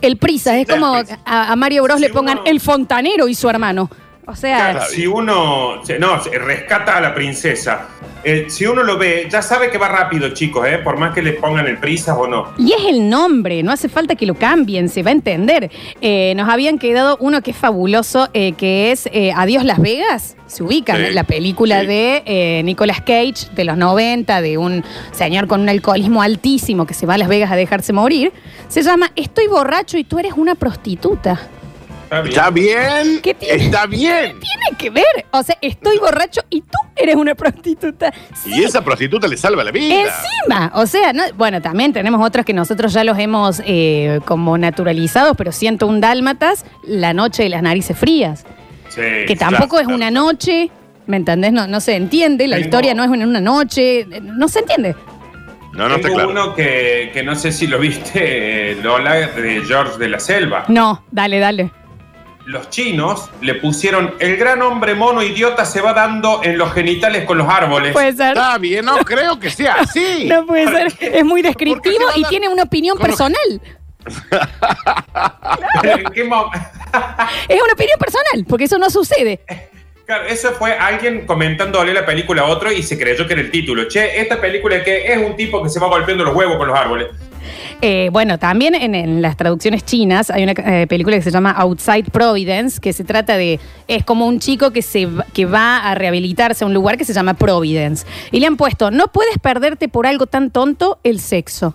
El 0.00 0.16
prisa, 0.18 0.58
es 0.58 0.66
como 0.68 0.96
a, 1.24 1.52
a 1.52 1.56
Mario 1.56 1.84
Bros 1.84 1.96
Si 1.96 2.02
le 2.02 2.12
pongan 2.12 2.38
uno- 2.38 2.46
el 2.50 2.60
fontanero 2.60 3.28
y 3.28 3.34
su 3.36 3.48
hermano. 3.48 3.88
O 4.26 4.34
sea, 4.34 4.72
Claro. 4.72 4.90
Si 4.90 5.06
uno 5.06 5.76
no, 5.98 6.22
se 6.24 6.38
rescata 6.38 6.96
a 6.96 7.00
la 7.00 7.14
princesa, 7.14 7.86
eh, 8.24 8.46
si 8.48 8.66
uno 8.66 8.82
lo 8.82 8.98
ve, 8.98 9.28
ya 9.30 9.42
sabe 9.42 9.70
que 9.70 9.78
va 9.78 9.88
rápido, 9.88 10.30
chicos, 10.30 10.66
eh, 10.66 10.78
por 10.78 10.98
más 10.98 11.14
que 11.14 11.22
le 11.22 11.32
pongan 11.34 11.66
el 11.66 11.78
prisa 11.78 12.16
o 12.16 12.26
no. 12.26 12.52
y 12.58 12.72
es 12.72 12.84
el 12.86 13.08
nombre, 13.08 13.62
no 13.62 13.72
hace 13.72 13.88
falta 13.88 14.14
que 14.16 14.26
lo 14.26 14.34
cambien, 14.34 14.88
se 14.88 15.02
va 15.02 15.10
a 15.10 15.12
entender. 15.12 15.70
Eh, 16.00 16.34
nos 16.36 16.48
habían 16.48 16.78
quedado 16.78 17.16
uno 17.20 17.42
que 17.42 17.50
es 17.52 17.56
fabuloso, 17.56 18.28
eh, 18.34 18.52
que 18.52 18.90
es 18.92 19.08
eh, 19.12 19.32
Adiós 19.34 19.64
Las 19.64 19.80
Vegas. 19.80 20.36
Se 20.46 20.62
ubican, 20.62 20.96
Sí, 21.04 21.12
la 21.12 21.24
película 21.24 21.80
sí. 21.80 21.86
de 21.86 22.22
eh, 22.26 22.62
Nicolas 22.64 23.00
Cage 23.00 23.48
de 23.56 23.64
los 23.64 23.76
90, 23.76 24.40
de 24.40 24.58
un 24.58 24.84
señor 25.12 25.48
con 25.48 25.60
un 25.62 25.68
alcoholismo 25.68 26.22
altísimo 26.22 26.86
que 26.86 26.94
se 26.94 27.06
va 27.06 27.14
a 27.14 27.18
Las 27.18 27.28
Vegas 27.28 27.50
a 27.50 27.56
dejarse 27.56 27.92
morir. 27.92 28.32
Se 28.68 28.82
llama 28.82 29.10
Estoy 29.16 29.46
borracho 29.48 29.96
y 29.98 30.04
tú 30.04 30.18
eres 30.18 30.34
una 30.36 30.54
prostituta. 30.54 31.40
Está 32.22 32.50
bien. 32.50 32.76
Está 32.76 33.04
bien. 33.04 33.20
¿Qué 33.22 33.34
tiene? 33.34 33.64
Está 33.64 33.86
bien. 33.86 34.38
Tiene 34.40 34.78
que 34.78 34.90
ver. 34.90 35.26
O 35.32 35.42
sea, 35.42 35.56
estoy 35.60 35.98
borracho 35.98 36.42
y 36.50 36.60
tú 36.60 36.78
eres 36.96 37.16
una 37.16 37.34
prostituta. 37.34 38.12
Y 38.46 38.62
esa 38.62 38.82
prostituta 38.84 39.26
le 39.28 39.36
salva 39.36 39.64
la 39.64 39.70
vida. 39.70 39.94
Encima, 40.02 40.70
o 40.74 40.86
sea, 40.86 41.12
no- 41.12 41.24
bueno, 41.36 41.60
también 41.60 41.92
tenemos 41.92 42.24
otros 42.24 42.44
que 42.44 42.52
nosotros 42.52 42.92
ya 42.92 43.04
los 43.04 43.18
hemos 43.18 43.60
eh, 43.66 44.20
como 44.24 44.56
naturalizados, 44.58 45.36
pero 45.36 45.52
siento 45.52 45.86
un 45.86 46.00
dálmatas, 46.00 46.64
la 46.84 47.12
noche 47.12 47.42
de 47.44 47.48
las 47.48 47.62
narices 47.62 47.96
frías, 47.98 48.44
Sí, 48.88 49.00
que 49.26 49.36
tampoco 49.36 49.78
es 49.78 49.84
claro. 49.86 49.96
una 49.96 50.10
noche, 50.10 50.70
¿me 51.06 51.16
entendés? 51.16 51.52
No, 51.52 51.66
no 51.66 51.80
se 51.80 51.96
entiende, 51.96 52.46
la 52.46 52.56
Tengo- 52.56 52.66
historia 52.66 52.94
no 52.94 53.02
es 53.04 53.10
en 53.12 53.26
una 53.28 53.40
noche, 53.40 54.06
no 54.22 54.46
se 54.48 54.60
entiende. 54.60 54.94
No, 55.72 55.88
no 55.88 55.96
está 55.96 56.06
Tengo 56.06 56.14
claro. 56.20 56.30
uno 56.30 56.54
que, 56.54 57.10
que 57.12 57.24
no 57.24 57.34
sé 57.34 57.50
si 57.50 57.66
lo 57.66 57.80
viste, 57.80 58.72
eh, 58.72 58.76
Lola, 58.80 59.14
de 59.14 59.62
George 59.66 59.98
de 59.98 60.08
la 60.08 60.20
Selva. 60.20 60.64
No, 60.68 61.04
dale, 61.10 61.40
dale. 61.40 61.72
Los 62.46 62.68
chinos 62.70 63.30
le 63.40 63.54
pusieron 63.54 64.14
el 64.18 64.36
gran 64.36 64.60
hombre 64.62 64.94
mono 64.94 65.22
idiota 65.22 65.64
se 65.64 65.80
va 65.80 65.94
dando 65.94 66.42
en 66.44 66.58
los 66.58 66.72
genitales 66.74 67.24
con 67.24 67.38
los 67.38 67.48
árboles. 67.48 67.92
Puede 67.92 68.12
ser. 68.12 68.36
Está 68.36 68.58
bien, 68.58 68.84
no 68.84 68.98
creo 68.98 69.38
que 69.40 69.50
sea 69.50 69.76
así. 69.80 70.26
No 70.28 70.44
puede 70.46 70.66
ser. 70.68 70.92
Es 71.14 71.24
muy 71.24 71.40
descriptivo 71.42 71.82
¿Por 71.82 71.92
qué 71.92 71.98
se 71.98 72.04
va 72.04 72.12
a 72.12 72.18
y 72.18 72.24
tiene 72.24 72.48
una 72.48 72.64
opinión 72.64 72.98
personal. 72.98 73.38
¿En 75.82 76.04
qué 76.12 76.24
mo- 76.24 76.50
Es 77.48 77.62
una 77.62 77.72
opinión 77.72 77.98
personal, 77.98 78.44
porque 78.48 78.64
eso 78.64 78.78
no 78.78 78.90
sucede. 78.90 79.40
Claro, 80.06 80.24
eso 80.26 80.52
fue 80.52 80.72
alguien 80.76 81.26
comentándole 81.26 81.94
la 81.94 82.04
película 82.04 82.42
a 82.42 82.44
otro 82.46 82.70
y 82.70 82.82
se 82.82 82.98
creyó 82.98 83.26
que 83.26 83.32
era 83.32 83.42
el 83.42 83.50
título. 83.50 83.88
Che, 83.88 84.20
esta 84.20 84.38
película 84.40 84.84
que 84.84 85.10
es 85.10 85.16
un 85.18 85.34
tipo 85.34 85.62
que 85.62 85.70
se 85.70 85.80
va 85.80 85.86
golpeando 85.88 86.24
los 86.24 86.34
huevos 86.34 86.58
con 86.58 86.68
los 86.68 86.78
árboles. 86.78 87.08
Eh, 87.80 88.08
bueno, 88.12 88.38
también 88.38 88.74
en, 88.74 89.22
las 89.22 89.36
traducciones 89.36 89.84
chinas 89.84 90.30
hay 90.30 90.44
una 90.44 90.52
eh, 90.52 90.86
película 90.86 91.16
que 91.16 91.22
se 91.22 91.30
llama 91.30 91.50
Outside 91.52 92.10
Providence, 92.10 92.80
que 92.80 92.92
se 92.92 93.04
trata 93.04 93.36
de, 93.36 93.60
es 93.88 94.04
como 94.04 94.26
un 94.26 94.38
chico 94.38 94.70
que, 94.70 94.82
se, 94.82 95.08
que 95.32 95.46
va 95.46 95.78
a 95.78 95.94
rehabilitarse 95.94 96.64
a 96.64 96.66
un 96.66 96.74
lugar 96.74 96.96
que 96.96 97.04
se 97.04 97.12
llama 97.12 97.34
Providence. 97.34 98.06
Y 98.32 98.40
le 98.40 98.46
han 98.46 98.56
puesto, 98.56 98.90
no 98.90 99.08
puedes 99.08 99.38
perderte 99.38 99.88
por 99.88 100.06
algo 100.06 100.26
tan 100.26 100.50
tonto 100.50 100.98
el 101.04 101.20
sexo. 101.20 101.74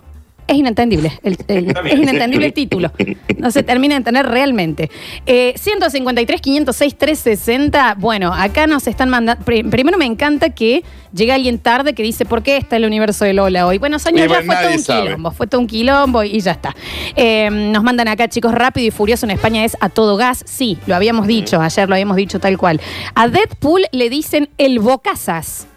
Es 0.50 0.56
inentendible, 0.56 1.12
el- 1.22 1.36
es 1.46 1.94
inentendible 1.98 2.46
el 2.46 2.52
título. 2.52 2.90
No 3.38 3.52
se 3.52 3.62
termina 3.62 3.94
de 3.94 3.98
entender 3.98 4.26
realmente. 4.26 4.90
Eh, 5.24 5.54
153, 5.56 6.40
506, 6.40 6.96
360. 6.98 7.94
Bueno, 7.98 8.32
acá 8.34 8.66
nos 8.66 8.88
están 8.88 9.10
mandando. 9.10 9.44
Primero 9.44 9.96
me 9.96 10.06
encanta 10.06 10.50
que 10.50 10.82
llega 11.14 11.36
alguien 11.36 11.58
tarde 11.60 11.92
que 11.94 12.02
dice, 12.02 12.24
¿por 12.24 12.42
qué 12.42 12.56
está 12.56 12.76
el 12.76 12.84
universo 12.84 13.24
de 13.24 13.32
Lola 13.32 13.64
hoy? 13.66 13.78
Bueno, 13.78 14.00
señor, 14.00 14.26
Y 14.26 14.28
ya 14.28 14.28
bueno, 14.40 14.44
fue 14.46 14.54
todo 14.56 14.64
nadie 14.64 14.76
un 14.78 14.82
sabe. 14.82 15.02
quilombo. 15.04 15.30
Fue 15.30 15.46
todo 15.46 15.60
un 15.60 15.66
quilombo 15.68 16.24
y 16.24 16.40
ya 16.40 16.50
está. 16.52 16.74
Eh, 17.14 17.48
nos 17.50 17.84
mandan 17.84 18.08
acá, 18.08 18.26
chicos, 18.28 18.52
rápido 18.52 18.88
y 18.88 18.90
furioso 18.90 19.26
en 19.26 19.30
España 19.30 19.64
es 19.64 19.76
a 19.80 19.88
todo 19.88 20.16
gas. 20.16 20.42
Sí, 20.46 20.78
lo 20.88 20.96
habíamos 20.96 21.28
dicho, 21.28 21.60
ayer 21.60 21.88
lo 21.88 21.94
habíamos 21.94 22.16
dicho 22.16 22.40
tal 22.40 22.58
cual. 22.58 22.80
A 23.14 23.28
Deadpool 23.28 23.82
le 23.92 24.10
dicen 24.10 24.48
el 24.58 24.80
bocazas. 24.80 25.68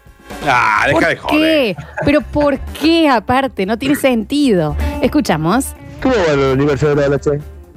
Ah, 0.46 0.86
¿Por 0.90 1.00
deja 1.00 1.10
de 1.10 1.16
joder. 1.16 1.40
qué? 1.76 1.76
Pero 2.04 2.20
¿por 2.20 2.58
qué 2.58 3.08
aparte? 3.08 3.64
No 3.66 3.78
tiene 3.78 3.94
sentido. 3.96 4.76
Escuchamos. 5.02 5.74
Estuvo 5.94 6.12
bueno 6.26 6.42
el 6.50 6.52
universo 6.58 6.94
de 6.94 6.96
la 6.96 7.08
noche. 7.08 7.30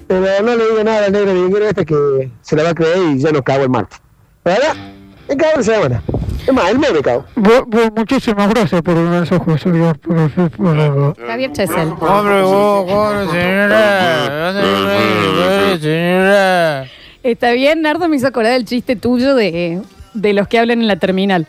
Pero 0.08 0.22
no 0.44 0.56
le 0.56 0.64
digo 0.66 0.84
nada 0.84 1.06
al 1.06 1.12
negro 1.12 1.34
ninguno 1.34 1.66
este 1.66 1.86
que 1.86 2.30
se 2.42 2.56
la 2.56 2.64
va 2.64 2.70
a 2.70 2.74
creer 2.74 2.98
y 3.14 3.20
ya 3.20 3.32
nos 3.32 3.42
cago 3.42 3.64
el 3.64 3.70
martes. 3.70 4.00
¿Verdad? 4.44 4.74
Me 5.28 5.36
cago 5.36 5.52
en 5.58 5.64
semana. 5.64 6.04
Es 6.48 6.54
más, 6.54 6.70
el 6.72 6.80
mes 6.80 6.94
me 6.94 7.02
cago. 7.02 7.26
muchísimas 7.96 8.50
gracias 8.50 8.82
por 8.82 8.96
el 8.96 9.04
mensaje, 9.10 9.58
señor. 9.58 10.00
Javier 11.28 11.52
Chesel. 11.52 11.90
Hombre, 12.00 12.42
vos, 12.42 12.86
vos, 12.86 13.32
señora, 13.32 14.54
señora, 14.54 15.80
señora. 15.80 16.86
Está 17.24 17.52
bien, 17.52 17.82
Nardo 17.82 18.08
me 18.08 18.16
hizo 18.16 18.28
acordar 18.28 18.54
del 18.54 18.64
chiste 18.64 18.96
tuyo 18.96 19.36
de, 19.36 19.82
de 20.14 20.34
los 20.34 20.48
que 20.48 20.60
hablan 20.60 20.80
en 20.80 20.88
la 20.88 20.96
terminal. 20.96 21.48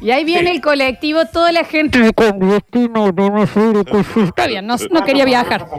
Y 0.00 0.10
ahí 0.12 0.24
viene 0.24 0.52
el 0.52 0.60
colectivo, 0.60 1.24
toda 1.26 1.50
la 1.50 1.64
gente 1.64 2.12
con 2.12 2.38
destino 2.38 3.10
de. 3.10 3.42
Está 4.24 4.46
bien, 4.46 4.66
no, 4.66 4.76
no 4.90 5.04
quería 5.04 5.24
viajar. 5.24 5.66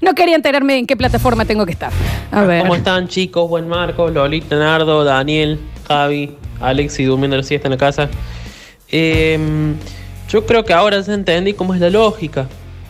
No 0.00 0.14
quería 0.14 0.36
enterarme 0.36 0.78
en 0.78 0.86
qué 0.86 0.96
plataforma 0.96 1.44
tengo 1.44 1.66
que 1.66 1.72
estar. 1.72 1.92
A 2.30 2.42
ver. 2.44 2.62
¿Cómo 2.62 2.76
están 2.76 3.08
chicos? 3.08 3.48
Buen 3.48 3.68
Marco, 3.68 4.08
Lolita, 4.08 4.56
Nardo, 4.56 5.02
Daniel, 5.04 5.58
Javi, 5.88 6.36
Alex 6.60 7.00
y 7.00 7.04
durmiendo 7.04 7.36
la 7.36 7.42
siesta 7.42 7.66
en 7.66 7.72
la 7.72 7.78
casa. 7.78 8.08
Em, 8.90 9.74
yo 10.28 10.46
creo 10.46 10.64
que 10.64 10.72
ahora 10.72 11.00
ya 11.00 11.14
entendí 11.14 11.52
cómo 11.52 11.74
es 11.74 11.80
la 11.80 11.90
lógica. 11.90 12.46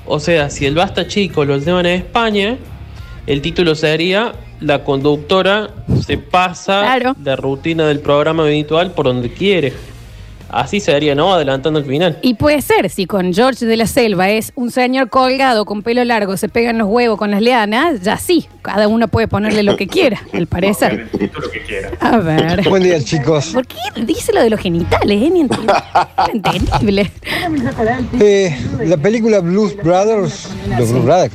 O 0.07 0.21
sea, 0.21 0.51
si 0.51 0.67
el 0.67 0.75
basta 0.75 1.07
chico 1.07 1.45
lo 1.45 1.57
llevan 1.59 1.87
a 1.87 1.95
España, 1.95 2.59
el 3.27 3.41
título 3.41 3.75
sería 3.75 4.35
La 4.61 4.83
conductora 4.85 5.71
se 6.05 6.19
pasa 6.19 6.81
Claro. 6.81 7.15
de 7.17 7.37
rutina 7.37 7.87
del 7.87 8.01
programa 8.01 8.43
habitual 8.45 8.93
por 8.93 9.07
donde 9.07 9.33
quiere. 9.33 9.73
Así 10.51 10.81
sería, 10.81 11.15
¿no? 11.15 11.35
Adelantando 11.35 11.79
el 11.79 11.85
final. 11.85 12.19
Y 12.23 12.35
puede 12.35 12.63
ser, 12.63 12.89
si 12.89 13.05
con 13.05 13.35
George 13.35 13.67
de 13.67 13.77
la 13.77 13.87
Selva 13.87 14.31
es 14.31 14.53
un 14.55 14.71
señor 14.71 15.11
colgado 15.11 15.67
con 15.67 15.83
pelo 15.83 16.03
largo, 16.05 16.39
se 16.39 16.49
pegan 16.49 16.79
los 16.79 16.89
huevos 16.89 17.19
con 17.19 17.31
las 17.31 17.43
lianas, 17.43 18.01
ya 18.03 18.17
sí, 18.17 18.49
cada 18.69 18.87
uno 18.87 19.09
puede 19.09 19.29
ponerle 19.29 19.63
lo 19.63 19.77
que 19.77 19.87
quiera, 19.87 20.21
al 20.35 20.47
parecer. 20.47 21.09
Título 21.19 21.51
que 21.51 21.63
quiera. 21.63 21.91
A 22.01 22.19
ver. 22.19 22.69
Buen 22.69 22.83
día, 22.83 23.03
chicos. 23.03 23.47
¿Por 23.55 23.67
qué 23.67 23.77
dice 24.05 24.33
lo 24.33 24.43
de 24.43 24.51
los 24.51 24.61
genitales? 24.61 25.23
Eh? 25.23 25.31
Ni 25.31 25.45
ent- 25.45 25.83
Entendible. 26.35 27.11
Eh, 28.21 28.57
la 28.85 28.97
película 28.97 29.41
Blues 29.41 29.75
Brothers, 29.77 30.49
los 30.79 30.91
Blues 30.91 31.05
Brothers. 31.05 31.35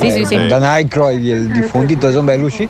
Sí, 0.00 0.10
sí, 0.10 0.24
sí. 0.26 0.36
Con 0.36 0.48
Dan 0.48 0.64
Aykroyd 0.64 1.20
y 1.20 1.30
el 1.30 1.52
difuntito 1.52 2.10
John 2.12 2.26
Belushi, 2.26 2.68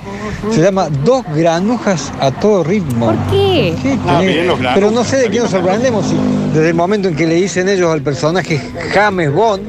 se 0.52 0.61
llama 0.62 0.88
Dos 1.04 1.25
granujas 1.35 2.12
a 2.21 2.30
todo 2.30 2.62
ritmo. 2.64 3.06
¿Por 3.06 3.16
qué? 3.30 3.75
Sí, 3.83 3.99
Ah, 4.06 4.21
bien, 4.21 4.47
los 4.47 4.59
pero 4.75 4.90
no 4.90 5.02
sé 5.04 5.16
de 5.16 5.30
qué 5.30 5.40
nos 5.40 5.50
sorprendemos. 5.50 6.06
si 6.06 6.14
desde 6.52 6.68
el 6.68 6.75
momento 6.75 7.09
en 7.09 7.16
que 7.16 7.26
le 7.26 7.35
dicen 7.35 7.68
ellos 7.68 7.92
al 7.92 8.02
personaje 8.02 8.61
James 8.92 9.33
Bond, 9.33 9.68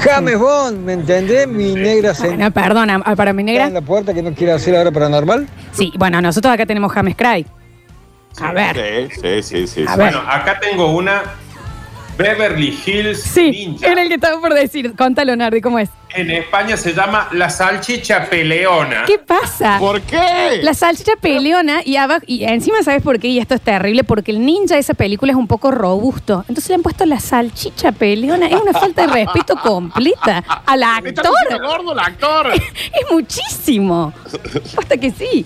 James 0.00 0.38
Bond, 0.38 0.84
¿me 0.84 0.92
entendés? 0.94 1.48
Mi 1.48 1.74
negra 1.74 2.14
se 2.14 2.28
Bueno, 2.28 2.50
perdona, 2.50 3.00
ah, 3.04 3.16
para 3.16 3.32
mi 3.32 3.42
en 3.42 3.46
negra. 3.46 3.68
la 3.70 3.80
puerta 3.80 4.14
que 4.14 4.22
no 4.22 4.32
quiere 4.32 4.52
hacer 4.52 4.76
ahora 4.76 4.90
paranormal. 4.90 5.48
Sí, 5.72 5.92
bueno, 5.98 6.20
nosotros 6.20 6.52
acá 6.54 6.66
tenemos 6.66 6.92
James 6.92 7.16
Cry. 7.16 7.46
A 8.40 8.52
ver. 8.52 9.10
Sí, 9.10 9.20
sí, 9.20 9.42
sí, 9.42 9.66
sí. 9.66 9.84
Bueno, 9.96 10.20
acá 10.26 10.58
tengo 10.60 10.92
una 10.94 11.22
Beverly 12.18 12.76
Hills 12.84 13.22
Sí, 13.22 13.50
Ninja. 13.50 13.86
era 13.92 14.02
el 14.02 14.08
que 14.08 14.14
estaba 14.16 14.40
por 14.40 14.52
decir. 14.52 14.94
Contalo, 14.96 15.36
Nardi, 15.36 15.60
¿cómo 15.60 15.78
es? 15.78 15.88
En 16.14 16.30
España 16.30 16.76
se 16.78 16.94
llama 16.94 17.28
la 17.32 17.50
salchicha 17.50 18.24
peleona. 18.30 19.04
¿Qué 19.06 19.18
pasa? 19.18 19.76
¿Por 19.78 20.00
qué? 20.00 20.58
La 20.62 20.72
salchicha 20.74 21.12
peleona 21.20 21.80
y 21.84 21.96
abajo, 21.96 22.22
y 22.26 22.44
encima 22.44 22.82
sabes 22.82 23.02
por 23.02 23.18
qué, 23.20 23.28
y 23.28 23.38
esto 23.38 23.54
es 23.54 23.60
terrible, 23.60 24.04
porque 24.04 24.30
el 24.32 24.44
ninja 24.44 24.74
de 24.74 24.80
esa 24.80 24.94
película 24.94 25.32
es 25.32 25.36
un 25.38 25.46
poco 25.46 25.70
robusto. 25.70 26.44
Entonces 26.48 26.70
le 26.70 26.76
han 26.76 26.82
puesto 26.82 27.04
la 27.06 27.20
salchicha 27.20 27.92
peleona. 27.92 28.46
Es 28.48 28.54
una 28.60 28.72
falta 28.72 29.06
de 29.06 29.12
respeto 29.12 29.54
completa 29.62 30.42
al 30.66 30.80
¿Me 31.02 31.10
estás 31.10 31.26
diciendo 31.30 31.54
actor. 31.56 31.66
gordo 31.66 31.92
el 31.92 31.98
actor? 32.00 32.52
Es 32.98 33.12
muchísimo. 33.12 34.12
Hasta 34.78 34.96
que 34.96 35.10
sí. 35.10 35.44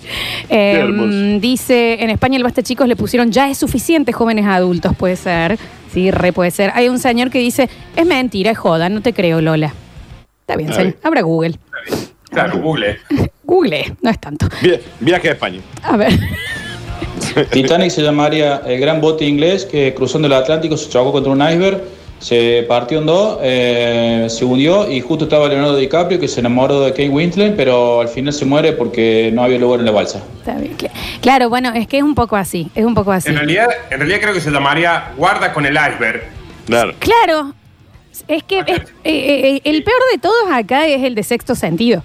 Eh, 0.49 0.77
hermoso. 0.79 1.39
dice, 1.39 2.01
en 2.01 2.09
España 2.09 2.37
el 2.37 2.43
Basta 2.43 2.63
Chicos 2.63 2.87
le 2.87 2.95
pusieron 2.95 3.31
ya 3.31 3.49
es 3.49 3.57
suficiente 3.57 4.11
jóvenes 4.13 4.45
adultos, 4.47 4.95
puede 4.95 5.17
ser. 5.17 5.59
Sí, 5.93 6.09
re 6.11 6.33
puede 6.33 6.49
ser. 6.51 6.71
Hay 6.73 6.89
un 6.89 6.97
señor 6.99 7.29
que 7.29 7.39
dice, 7.39 7.69
es 7.95 8.05
mentira, 8.05 8.51
es 8.51 8.57
joda, 8.57 8.89
no 8.89 9.01
te 9.01 9.13
creo, 9.13 9.41
Lola. 9.41 9.73
Está 10.41 10.55
bien, 10.57 10.73
señor. 10.73 10.95
Abra 11.03 11.21
Google. 11.21 11.59
Claro, 12.31 12.57
Google. 12.59 12.97
Google, 13.43 13.95
no 14.01 14.09
es 14.09 14.19
tanto. 14.19 14.47
Vi- 14.61 14.79
Viaje 14.99 15.29
a 15.29 15.33
España. 15.33 15.59
A 15.83 15.95
ver. 15.97 16.11
Titanic 17.51 17.89
se 17.91 18.01
llamaría 18.01 18.61
el 18.65 18.79
gran 18.79 19.01
bote 19.01 19.25
inglés 19.25 19.65
que 19.65 19.93
cruzando 19.93 20.27
el 20.27 20.33
Atlántico 20.33 20.77
se 20.77 20.89
chocó 20.89 21.11
contra 21.11 21.31
un 21.31 21.41
iceberg, 21.41 21.81
se 22.23 22.63
partió 22.69 22.99
en 22.99 23.05
dos, 23.05 23.37
eh, 23.41 24.27
se 24.29 24.45
hundió 24.45 24.89
y 24.89 25.01
justo 25.01 25.25
estaba 25.25 25.49
Leonardo 25.49 25.75
DiCaprio 25.75 26.19
que 26.21 26.29
se 26.29 26.39
enamoró 26.39 26.79
de 26.79 26.91
Kate 26.91 27.09
Winslet, 27.09 27.53
pero 27.57 27.99
al 27.99 28.07
final 28.07 28.31
se 28.31 28.45
muere 28.45 28.71
porque 28.71 29.29
no 29.33 29.43
había 29.43 29.59
lugar 29.59 29.81
en 29.81 29.85
la 29.87 29.91
balsa. 29.91 30.23
Está 30.39 30.53
bien. 30.55 30.77
cl- 30.77 30.89
Claro, 31.21 31.49
bueno, 31.49 31.73
es 31.75 31.85
que 31.85 31.97
es 31.97 32.03
un 32.03 32.15
poco 32.15 32.37
así, 32.37 32.69
es 32.75 32.85
un 32.85 32.95
poco 32.95 33.11
así. 33.11 33.27
En 33.27 33.35
realidad, 33.35 33.67
en 33.91 33.97
realidad 33.99 34.19
creo 34.21 34.33
que 34.33 34.39
se 34.39 34.51
llamaría 34.51 35.11
Guarda 35.17 35.51
con 35.51 35.65
el 35.65 35.73
iceberg. 35.73 36.23
Claro. 36.65 36.93
Claro, 36.99 37.53
es 38.29 38.43
que 38.43 38.59
es- 38.59 38.67
eh, 38.69 38.83
eh, 39.03 39.61
el 39.65 39.83
peor 39.83 39.99
de 40.13 40.17
todos 40.19 40.49
acá 40.49 40.87
es 40.87 41.03
el 41.03 41.15
de 41.15 41.23
sexto 41.23 41.55
sentido. 41.55 42.03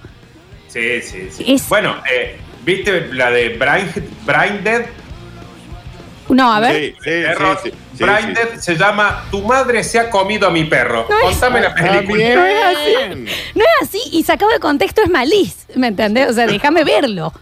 Sí, 0.67 1.01
sí, 1.01 1.29
sí. 1.31 1.45
Es- 1.47 1.69
Bueno, 1.69 1.95
eh, 2.13 2.35
¿viste 2.65 3.07
la 3.13 3.31
de 3.31 3.49
Brain, 3.57 3.87
Brain 4.25 4.63
Dead? 4.65 4.81
No, 6.29 6.53
a 6.53 6.59
ver. 6.59 6.75
Sí, 6.75 6.93
sí, 7.03 7.09
Perro, 7.25 7.57
sí, 7.63 7.69
sí, 7.71 7.77
sí, 7.97 8.03
Brain 8.03 8.27
sí. 8.27 8.33
Dead 8.33 8.59
se 8.59 8.75
llama 8.75 9.23
Tu 9.31 9.41
madre 9.41 9.83
se 9.83 9.99
ha 9.99 10.09
comido 10.09 10.47
a 10.47 10.51
mi 10.51 10.63
perro. 10.65 11.05
No 11.09 11.29
es- 11.29 11.39
la 11.41 11.73
película. 11.73 12.05
bien. 12.05 13.25
No 13.55 13.63
es 13.63 13.87
así 13.89 13.99
y 14.11 14.23
sacado 14.23 14.51
de 14.51 14.59
contexto 14.59 15.01
es 15.01 15.09
malís, 15.09 15.65
¿me 15.75 15.87
entendés? 15.87 16.29
O 16.29 16.33
sea, 16.33 16.45
déjame 16.47 16.83
verlo. 16.83 17.33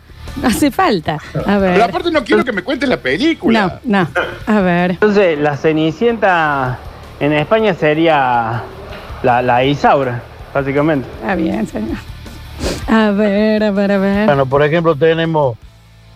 No 0.42 0.48
hace 0.50 0.70
falta. 0.72 1.18
A 1.48 1.58
ver. 1.58 1.74
Pero 1.74 1.84
aparte 1.86 2.12
no 2.12 2.24
quiero 2.24 2.46
que 2.46 2.52
me 2.52 2.62
cuentes 2.64 2.88
la 2.88 2.96
No, 2.98 3.02
película. 3.02 3.80
no. 3.84 4.08
A 4.46 4.62
ver. 4.62 4.92
Entonces, 4.92 5.38
la 5.40 5.58
Cenicienta 5.58 6.78
en 7.20 7.34
España 7.34 7.74
sería 7.74 8.62
la, 9.24 9.42
la 9.42 9.64
Isaura, 9.66 10.22
básicamente. 10.54 11.08
Está 11.22 11.34
bien, 11.36 11.68
señor. 11.68 11.98
A 12.88 13.10
ver, 13.12 13.64
a 13.64 13.72
ver, 13.72 13.92
a 13.92 13.98
ver. 13.98 14.26
Bueno, 14.28 14.46
por 14.46 14.64
ejemplo, 14.64 14.96
tenemos 14.96 15.58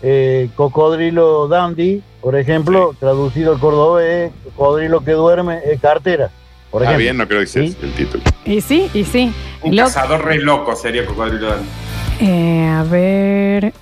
eh, 0.02 0.48
Cocodrilo 0.54 1.48
Dandy, 1.48 2.00
por 2.22 2.36
ejemplo, 2.36 2.94
traducido 2.98 3.52
al 3.52 3.58
cordobés, 3.60 4.30
Cocodrilo 4.56 5.02
que 5.04 5.12
duerme 5.12 5.58
es 5.70 5.78
cartera. 5.80 6.30
Por 6.70 6.82
Está 6.82 6.92
ejemplo. 6.94 7.02
bien, 7.04 7.16
no 7.18 7.28
creo 7.28 7.40
que 7.40 7.46
sea 7.46 7.62
¿Sí? 7.66 7.76
el 7.82 7.92
título. 7.92 8.22
Y 8.46 8.60
sí, 8.62 8.88
y 8.94 9.04
sí. 9.04 9.30
Un 9.62 9.76
Lo- 9.76 9.82
cazador 9.84 10.24
re 10.24 10.38
loco 10.38 10.74
sería 10.76 11.04
Cocodrilo 11.04 11.48
eh, 12.20 12.68
a 12.68 12.82
ver. 12.84 13.74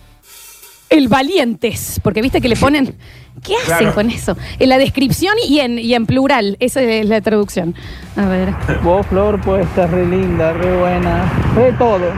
El 0.89 1.07
Valientes, 1.09 2.01
porque 2.03 2.21
viste 2.23 2.41
que 2.41 2.49
le 2.49 2.57
ponen. 2.57 2.97
¿Qué 3.45 3.55
hacen 3.57 3.77
Claro. 3.79 3.95
con 3.95 4.11
eso? 4.11 4.37
En 4.59 4.69
la 4.69 4.77
descripción 4.79 5.35
y 5.47 5.61
en, 5.61 5.79
y 5.79 5.95
en 5.95 6.05
plural. 6.07 6.57
Esa 6.61 6.83
es 6.83 7.07
la 7.07 7.21
traducción. 7.21 7.75
A 8.17 8.27
ver. 8.27 8.53
Vos, 8.83 9.07
Flor, 9.07 9.41
pues 9.41 9.67
estás 9.67 9.91
re 9.91 10.05
linda, 10.07 10.53
re 10.53 10.77
buena, 10.77 11.31
re 11.55 11.73
todo. 11.75 12.11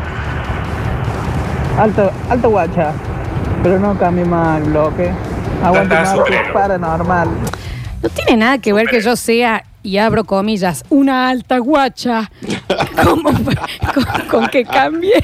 Alta, 1.79 2.13
alta 2.31 2.49
guacha, 2.49 2.93
pero 3.63 3.79
no 3.79 3.99
cambie 3.99 4.25
mal, 4.25 4.63
bloque. 4.63 5.11
Aguante 5.63 6.07
superhéroe. 6.07 6.53
paranormal. 6.53 7.29
No 8.03 8.09
tiene 8.09 8.37
nada 8.37 8.59
que 8.59 8.73
ver 8.73 8.87
que 8.89 9.01
yo 9.01 9.15
sea, 9.17 9.65
y 9.83 9.99
abro 9.99 10.25
comillas, 10.25 10.85
una 10.89 11.29
alta 11.29 11.59
guacha. 11.59 12.31
¿Cómo? 13.05 13.31
con, 13.33 14.05
con 14.31 14.47
que 14.49 14.65
cambie. 14.65 15.23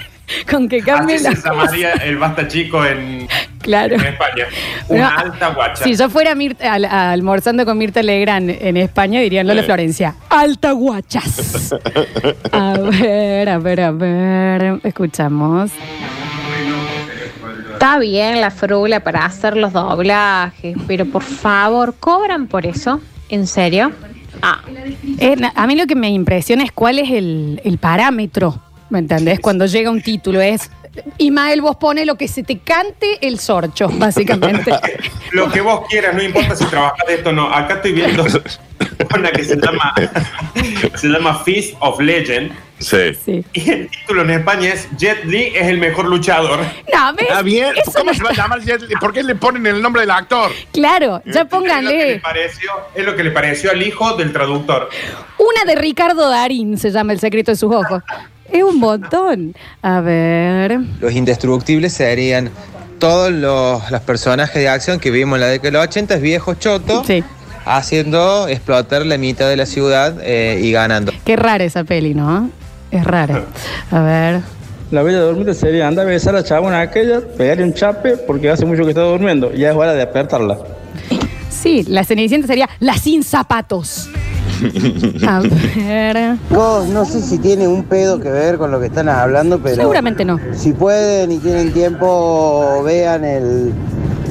Con 0.51 0.68
que 0.68 0.81
cambie 0.83 1.16
Así 1.16 1.24
la 1.24 1.31
se 1.37 1.42
llamaría 1.48 1.92
el 1.94 2.18
Basta 2.18 2.46
Chico 2.46 2.85
en, 2.85 3.27
Claro. 3.62 3.94
en 3.94 4.05
España. 4.05 4.44
Una 4.88 5.11
No, 5.11 5.18
alta 5.20 5.48
guacha. 5.55 5.83
Si 5.85 5.96
yo 5.96 6.11
fuera 6.11 6.35
Mirta- 6.35 6.70
al- 6.70 6.85
almorzando 6.85 7.64
con 7.64 7.79
Mirta 7.79 8.03
Legrand 8.03 8.51
en 8.51 8.77
España, 8.77 9.20
dirían 9.20 9.46
Lola 9.46 9.62
Eh. 9.62 9.64
Florencia, 9.64 10.16
alta 10.29 10.72
guachas. 10.72 11.72
a 12.53 12.74
ver, 12.79 13.48
a 13.48 13.59
ver, 13.59 13.81
a 13.81 13.90
ver. 13.90 14.81
Escuchamos. 14.85 15.70
Está 17.72 17.98
bien 17.98 18.40
la 18.40 18.50
frula 18.50 19.00
para 19.00 19.24
hacer 19.24 19.56
los 19.56 19.72
doblajes, 19.72 20.76
pero 20.86 21.06
por 21.06 21.22
favor, 21.22 21.94
¿cobran 21.98 22.46
por 22.46 22.66
eso? 22.66 23.00
¿En 23.28 23.46
serio? 23.46 23.92
Ah, 24.42 24.60
Eh, 25.18 25.36
a 25.54 25.66
mí 25.66 25.76
lo 25.76 25.86
que 25.86 25.94
me 25.94 26.10
impresiona 26.10 26.64
es 26.64 26.72
cuál 26.72 26.98
es 26.98 27.10
el, 27.10 27.60
el 27.64 27.78
parámetro, 27.78 28.60
¿me 28.90 28.98
entendés? 29.00 29.40
Cuando 29.40 29.66
llega 29.66 29.90
un 29.90 30.02
título 30.02 30.40
es, 30.40 30.70
Imael, 31.18 31.60
vos 31.60 31.76
pone 31.76 32.04
lo 32.04 32.16
que 32.16 32.28
se 32.28 32.42
te 32.42 32.58
cante 32.58 33.18
el 33.20 33.38
sorcho, 33.38 33.88
básicamente. 33.88 34.72
Lo 35.32 35.50
que 35.50 35.60
vos 35.60 35.82
quieras, 35.88 36.14
no 36.14 36.22
importa 36.22 36.56
si 36.56 36.64
trabajas 36.64 37.06
de 37.06 37.14
esto 37.14 37.28
o 37.28 37.32
no. 37.32 37.52
Acá 37.54 37.74
estoy 37.74 37.92
viendo 37.92 38.24
una 39.14 39.30
que 39.30 39.44
se 39.44 39.56
llama, 39.56 39.94
se 40.94 41.08
llama 41.08 41.34
Feast 41.44 41.74
of 41.80 42.00
Legend. 42.00 42.50
Sí. 42.78 43.14
Sí. 43.24 43.44
Y 43.52 43.70
el 43.70 43.88
título 43.90 44.22
en 44.22 44.30
España 44.30 44.68
es 44.72 44.88
Jet 44.96 45.24
Li 45.24 45.52
es 45.54 45.66
el 45.66 45.78
mejor 45.78 46.06
luchador. 46.06 46.60
No, 46.94 47.12
¿ves? 47.14 47.22
Está 47.28 47.42
bien. 47.42 47.74
Eso 47.76 47.92
¿Cómo 47.92 48.04
no 48.12 48.14
se 48.14 48.22
va 48.22 48.30
a 48.30 48.34
llamar? 48.34 48.60
Jet 48.60 48.82
Li? 48.82 48.94
¿Por 49.00 49.12
qué 49.12 49.22
le 49.22 49.34
ponen 49.34 49.66
el 49.66 49.82
nombre 49.82 50.02
del 50.02 50.10
actor? 50.12 50.50
Claro, 50.72 51.20
ya 51.24 51.30
Es 51.30 51.34
lo, 51.34 51.34
que 51.34 51.38
le 51.38 51.44
pónganle. 51.46 52.20
pareció, 52.20 52.70
es 52.94 53.04
lo 53.04 53.16
que 53.16 53.24
le 53.24 53.30
pareció 53.32 53.70
al 53.72 53.82
hijo 53.82 54.16
del 54.16 54.32
traductor. 54.32 54.88
Una 55.38 55.64
de 55.72 55.80
Ricardo 55.80 56.28
Darín 56.30 56.78
se 56.78 56.90
llama 56.90 57.12
El 57.12 57.20
secreto 57.20 57.50
de 57.50 57.56
sus 57.56 57.72
ojos. 57.74 58.02
Es 58.50 58.62
un 58.62 58.78
montón. 58.78 59.54
A 59.82 60.00
ver. 60.00 60.78
Los 61.00 61.12
indestructibles 61.12 61.92
serían 61.92 62.50
todos 62.98 63.30
los, 63.30 63.90
los 63.90 64.00
personajes 64.02 64.54
de 64.54 64.68
acción 64.68 64.98
que 65.00 65.10
vimos 65.10 65.36
en 65.36 65.40
la 65.42 65.46
década 65.48 65.68
de 65.70 65.72
los 65.78 65.82
80, 65.88 66.16
viejos 66.16 66.58
chotos, 66.58 67.06
Sí. 67.06 67.22
haciendo 67.64 68.48
explotar 68.48 69.04
la 69.06 69.18
mitad 69.18 69.48
de 69.48 69.56
la 69.56 69.66
ciudad 69.66 70.16
eh, 70.22 70.58
y 70.62 70.72
ganando. 70.72 71.12
Qué 71.24 71.36
rara 71.36 71.62
esa 71.64 71.84
peli, 71.84 72.14
¿no? 72.14 72.50
Es 72.90 73.05
rara. 73.05 73.44
A 73.90 74.03
ver. 74.03 74.40
La 74.90 75.03
bella 75.03 75.20
dormida 75.20 75.53
sería 75.53 75.87
andar 75.87 76.07
a 76.07 76.11
besar 76.11 76.35
a 76.35 76.38
la 76.38 76.44
chabona 76.44 76.81
aquella, 76.81 77.20
pegarle 77.20 77.62
un 77.64 77.74
chape 77.74 78.16
porque 78.16 78.48
hace 78.48 78.64
mucho 78.64 78.85
que 78.85 78.90
está 78.90 79.03
durmiendo. 79.03 79.53
Ya 79.53 79.70
es 79.70 79.77
hora 79.77 79.92
de 79.92 79.98
despertarla. 79.98 80.57
Sí, 81.51 81.85
la 81.88 82.05
Cenicienta 82.05 82.46
sería 82.46 82.70
la 82.81 82.94
sin 82.94 83.22
zapatos. 83.22 84.09
A 85.27 85.40
ver. 85.77 86.37
Chicos, 86.48 86.88
no 86.88 87.05
sé 87.05 87.20
si 87.20 87.38
tiene 87.38 87.68
un 87.68 87.85
pedo 87.85 88.18
que 88.18 88.31
ver 88.31 88.57
con 88.57 88.70
lo 88.70 88.81
que 88.81 88.87
están 88.87 89.09
hablando, 89.09 89.59
pero. 89.59 89.77
Seguramente 89.77 90.24
no. 90.24 90.40
Si 90.55 90.72
pueden 90.72 91.33
y 91.33 91.38
tienen 91.38 91.72
tiempo, 91.72 92.83
vean 92.83 93.24
el 93.24 93.72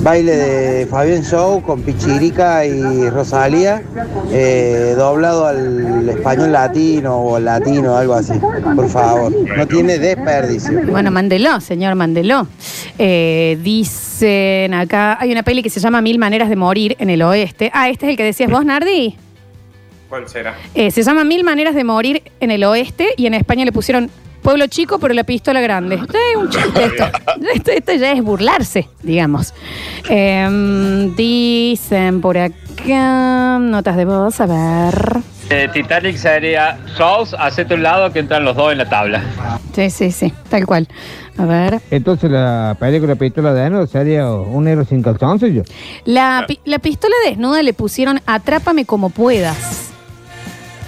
baile 0.08 0.38
de 0.38 0.86
Fabián 0.86 1.22
Show 1.22 1.62
con 1.62 1.82
Pichirica 1.82 2.66
y 2.66 3.10
Rosalía, 3.10 3.84
eh, 4.32 4.94
doblado 4.96 5.46
al 5.48 6.08
español 6.08 6.54
latino 6.54 7.18
o 7.18 7.36
al 7.36 7.44
latino, 7.44 7.98
algo 7.98 8.14
así. 8.14 8.32
Por 8.74 8.88
favor, 8.88 9.34
no 9.34 9.68
tiene 9.68 9.98
desperdicio. 10.00 10.80
Bueno, 10.90 11.12
mándelo, 11.12 11.60
señor, 11.60 11.96
mándelo. 11.96 12.48
Eh, 12.98 13.60
dicen 13.62 14.74
acá, 14.74 15.18
hay 15.20 15.34
una 15.34 15.44
peli 15.44 15.62
que 15.62 15.70
se 15.70 15.82
llama 15.82 16.00
Mil 16.00 16.20
Maneras 16.20 16.48
de 16.48 16.56
Morir 16.56 16.96
en 17.00 17.10
el 17.10 17.22
Oeste. 17.22 17.70
Ah, 17.74 17.90
este 17.90 18.06
es 18.06 18.12
el 18.12 18.16
que 18.16 18.24
decías 18.24 18.50
vos, 18.50 18.64
Nardi. 18.64 19.18
¿Cuál 20.08 20.30
será? 20.30 20.56
Eh, 20.74 20.90
se 20.90 21.04
llama 21.04 21.26
Mil 21.26 21.44
Maneras 21.44 21.76
de 21.76 21.84
Morir 21.84 22.24
en 22.40 22.52
el 22.52 22.64
Oeste 22.64 23.10
y 23.18 23.26
en 23.26 23.34
España 23.34 23.66
le 23.66 23.74
pusieron 23.74 24.10
Pueblo 24.48 24.68
Chico, 24.68 24.98
pero 24.98 25.14
la 25.14 25.26
pistola 25.26 25.60
grande. 25.60 25.96
Esto 25.96 26.18
es 26.32 26.38
un 26.38 26.50
chiste 26.50 26.86
esto. 26.86 27.04
Esto, 27.54 27.72
esto 27.76 27.94
ya 27.96 28.14
es 28.14 28.24
burlarse, 28.24 28.88
digamos. 29.04 29.54
Em, 30.08 31.14
dicen 31.18 32.22
por 32.22 32.38
acá, 32.38 33.58
notas 33.60 33.98
de 33.98 34.06
voz, 34.06 34.40
a 34.40 34.46
ver. 34.46 35.18
Eh, 35.50 35.68
Titanic 35.74 36.16
sería 36.16 36.78
Souls, 36.96 37.36
hacete 37.38 37.74
un 37.74 37.84
lado 37.84 38.14
que 38.14 38.20
entran 38.20 38.46
los 38.46 38.56
dos 38.56 38.72
en 38.72 38.78
la 38.78 38.88
tabla. 38.88 39.22
Sí, 39.76 39.90
sí, 39.90 40.12
sí, 40.12 40.32
tal 40.50 40.66
cual. 40.66 40.88
A 41.38 41.44
ver. 41.44 41.82
Entonces 41.92 42.32
la 42.32 42.78
película 42.80 43.16
Pistola 43.16 43.54
de 43.54 43.66
Eno 43.66 43.86
sería 43.86 44.32
un 44.32 44.64
negro 44.64 44.86
sin 44.86 45.04
calzoncillo. 45.04 45.64
La, 46.06 46.46
pi- 46.48 46.62
la 46.64 46.80
pistola 46.80 47.16
desnuda 47.26 47.62
le 47.64 47.74
pusieron 47.74 48.22
Atrápame 48.26 48.86
como 48.86 49.10
puedas. 49.10 49.90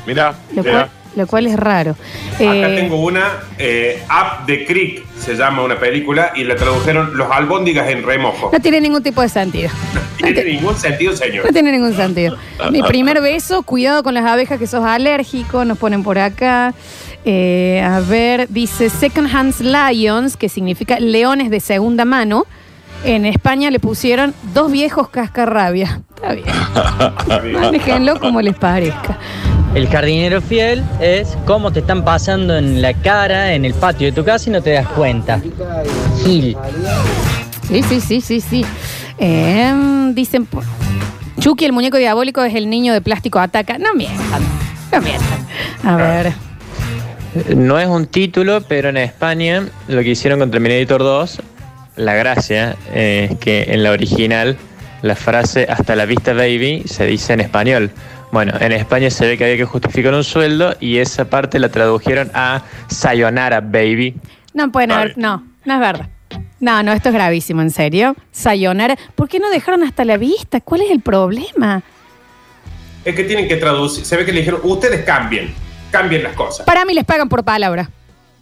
Mira, 0.07 0.33
Lo 0.55 0.63
cual, 0.63 0.89
lo 1.19 1.27
cual 1.27 1.45
es 1.47 1.55
raro. 1.57 1.91
Acá 2.35 2.43
Eh, 2.43 2.75
tengo 2.81 2.97
una, 3.01 3.25
eh, 3.57 4.01
Up 4.09 4.45
the 4.47 4.65
Creek 4.65 5.03
se 5.19 5.35
llama 5.35 5.61
una 5.63 5.77
película 5.77 6.31
y 6.35 6.43
la 6.45 6.55
tradujeron 6.55 7.15
Los 7.17 7.29
albóndigas 7.31 7.89
en 7.89 8.03
remojo. 8.03 8.49
no 8.51 8.59
tiene 8.59 8.79
ningún 8.81 9.03
tipo 9.03 9.21
de 9.21 9.29
sentido. 9.29 9.69
No 10.19 10.33
tiene 10.33 10.43
ningún 10.51 10.75
sentido, 10.75 11.15
señor. 11.15 11.45
No 11.45 11.51
tiene 11.53 11.71
ningún 11.71 11.93
sentido. 11.95 12.35
Mi 12.71 12.83
primer 12.83 13.21
beso, 13.21 13.63
cuidado 13.63 14.03
con 14.03 14.13
las 14.13 14.25
abejas 14.25 14.59
que 14.59 14.67
sos 14.67 14.83
alérgico, 14.83 15.63
nos 15.63 15.77
ponen 15.77 16.03
por 16.03 16.19
acá. 16.19 16.73
Eh, 17.23 17.81
a 17.81 18.01
ver, 18.01 18.47
dice 18.49 18.89
Second 18.89 19.33
Hands 19.33 19.61
Lions, 19.61 20.35
que 20.35 20.49
significa 20.49 20.99
leones 20.99 21.49
de 21.49 21.59
segunda 21.61 22.03
mano. 22.03 22.45
En 23.05 23.25
España 23.25 23.71
le 23.71 23.79
pusieron 23.79 24.33
dos 24.53 24.71
viejos 24.73 25.07
cascarrabia. 25.09 26.01
Está 26.15 26.33
bien. 26.33 27.53
Manéjenlo 27.61 28.19
como 28.19 28.41
les 28.41 28.55
parezca. 28.57 29.17
El 29.75 29.87
jardinero 29.87 30.41
fiel 30.41 30.83
es 30.99 31.37
cómo 31.45 31.71
te 31.71 31.79
están 31.81 32.03
pasando 32.03 32.57
en 32.57 32.81
la 32.81 32.93
cara 32.93 33.53
en 33.53 33.65
el 33.65 33.73
patio 33.73 34.07
de 34.07 34.13
tu 34.13 34.23
casa 34.25 34.49
y 34.49 34.53
no 34.53 34.61
te 34.61 34.71
das 34.71 34.87
cuenta. 34.89 35.39
Gil. 36.23 36.57
Sí, 37.67 37.83
sí, 37.83 38.01
sí, 38.01 38.21
sí, 38.21 38.41
sí. 38.41 38.65
Em, 39.19 40.13
dicen, 40.15 40.45
por- 40.45 40.63
Chucky, 41.39 41.65
el 41.65 41.71
muñeco 41.73 41.97
diabólico, 41.97 42.43
es 42.43 42.55
el 42.55 42.69
niño 42.69 42.93
de 42.93 43.01
plástico 43.01 43.39
ataca. 43.39 43.77
No 43.77 43.93
mientan, 43.93 44.41
no 44.91 45.01
mientan. 45.01 45.47
A 45.83 45.95
ver. 45.95 46.33
No 47.55 47.79
es 47.79 47.87
un 47.87 48.07
título, 48.07 48.61
pero 48.61 48.89
en 48.89 48.97
España 48.97 49.67
lo 49.87 50.01
que 50.01 50.09
hicieron 50.09 50.39
con 50.39 50.49
Terminator 50.49 50.99
2, 51.03 51.41
la 51.95 52.15
gracia 52.15 52.75
eh, 52.93 53.29
es 53.31 53.37
que 53.37 53.67
en 53.69 53.83
la 53.83 53.91
original 53.91 54.57
la 55.03 55.15
frase 55.15 55.67
hasta 55.69 55.95
la 55.95 56.05
vista 56.05 56.33
baby 56.33 56.83
se 56.87 57.05
dice 57.05 57.33
en 57.33 57.41
español. 57.41 57.91
Bueno, 58.31 58.53
en 58.59 58.71
España 58.71 59.09
se 59.09 59.25
ve 59.25 59.37
que 59.37 59.43
había 59.45 59.57
que 59.57 59.65
justificar 59.65 60.13
un 60.13 60.23
sueldo 60.23 60.75
y 60.79 60.97
esa 60.97 61.29
parte 61.29 61.57
la 61.57 61.69
tradujeron 61.69 62.29
a 62.33 62.61
sayonara 62.87 63.59
baby. 63.59 64.15
No 64.53 64.71
pueden 64.71 64.91
haber. 64.91 65.17
No, 65.17 65.43
no 65.65 65.73
es 65.73 65.79
verdad. 65.79 66.09
No, 66.59 66.83
no, 66.83 66.91
esto 66.91 67.09
es 67.09 67.15
gravísimo, 67.15 67.61
en 67.61 67.71
serio. 67.71 68.15
Sayonara. 68.31 68.97
¿Por 69.15 69.29
qué 69.29 69.39
no 69.39 69.49
dejaron 69.49 69.83
hasta 69.83 70.05
la 70.05 70.17
vista? 70.17 70.61
¿Cuál 70.61 70.81
es 70.81 70.91
el 70.91 70.99
problema? 71.01 71.81
Es 73.03 73.15
que 73.15 73.23
tienen 73.23 73.47
que 73.47 73.55
traducir. 73.55 74.05
Se 74.05 74.15
ve 74.15 74.25
que 74.25 74.33
le 74.33 74.39
dijeron, 74.39 74.59
ustedes 74.63 75.03
cambien, 75.05 75.53
cambien 75.89 76.21
las 76.21 76.33
cosas. 76.33 76.65
Para 76.65 76.85
mí 76.85 76.93
les 76.93 77.05
pagan 77.05 77.29
por 77.29 77.43
palabra. 77.43 77.89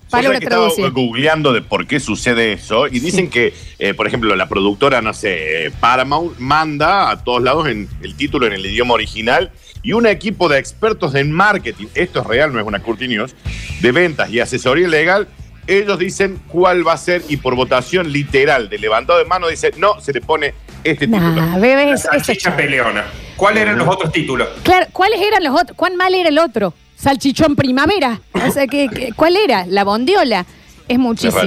Yo 0.08 0.12
Palabra 0.12 0.40
traducida. 0.40 0.88
googleando 0.88 1.52
de 1.52 1.62
por 1.62 1.86
qué 1.86 2.00
sucede 2.00 2.54
eso 2.54 2.88
y 2.88 3.00
dicen 3.00 3.30
que, 3.30 3.54
eh, 3.78 3.94
por 3.94 4.08
ejemplo, 4.08 4.34
la 4.38 4.48
productora, 4.48 5.02
no 5.02 5.14
sé, 5.14 5.66
eh, 5.66 5.72
Paramount 5.82 6.40
manda 6.40 7.12
a 7.12 7.24
todos 7.26 7.44
lados 7.44 7.68
en 7.68 7.90
el 8.02 8.16
título 8.16 8.48
en 8.48 8.54
el 8.54 8.66
idioma 8.66 8.94
original 8.94 9.52
y 9.88 9.94
un 9.94 10.06
equipo 10.06 10.50
de 10.50 10.60
expertos 10.60 11.16
en 11.16 11.32
marketing, 11.32 11.86
esto 11.96 12.20
es 12.20 12.28
real, 12.28 12.52
no 12.52 12.60
es 12.60 12.68
una 12.68 12.80
Curti 12.82 13.08
News, 13.08 13.34
de 13.80 13.92
ventas 13.94 14.30
y 14.30 14.42
asesoría 14.42 14.86
legal, 14.86 15.30
ellos 15.66 15.98
dicen 15.98 16.42
cuál 16.50 16.86
va 16.86 16.92
a 16.92 16.98
ser 16.98 17.22
y 17.30 17.38
por 17.38 17.56
votación 17.56 18.12
literal 18.12 18.68
de 18.68 18.80
levantado 18.80 19.18
de 19.18 19.24
mano 19.24 19.48
dice, 19.48 19.72
no, 19.78 20.02
se 20.02 20.12
le 20.12 20.20
pone 20.20 20.54
este 20.84 21.08
título. 21.08 21.42
Bebé, 21.62 21.92
es- 21.94 22.02
salchicha 22.02 22.54
peleona. 22.58 23.06
¿Cuáles 23.38 23.64
eran 23.64 23.78
los 23.78 23.88
otros 23.88 24.12
títulos? 24.12 24.50
Claro, 24.64 24.88
¿cuáles 24.92 25.22
eran 25.22 25.42
los 25.46 25.54
otros? 25.54 25.78
¿Cuán 25.78 25.96
mal 25.96 26.14
era 26.14 26.28
el 26.28 26.40
otro? 26.40 26.74
Salchichón 26.98 27.56
primavera. 27.56 28.20
O 28.46 28.52
sea, 28.52 28.68
¿qué, 28.68 28.90
qué- 28.94 29.14
cuál 29.16 29.38
era? 29.38 29.66
La 29.68 29.86
bondiola. 29.86 30.46
Es 30.88 30.98
muchísimo. 30.98 31.42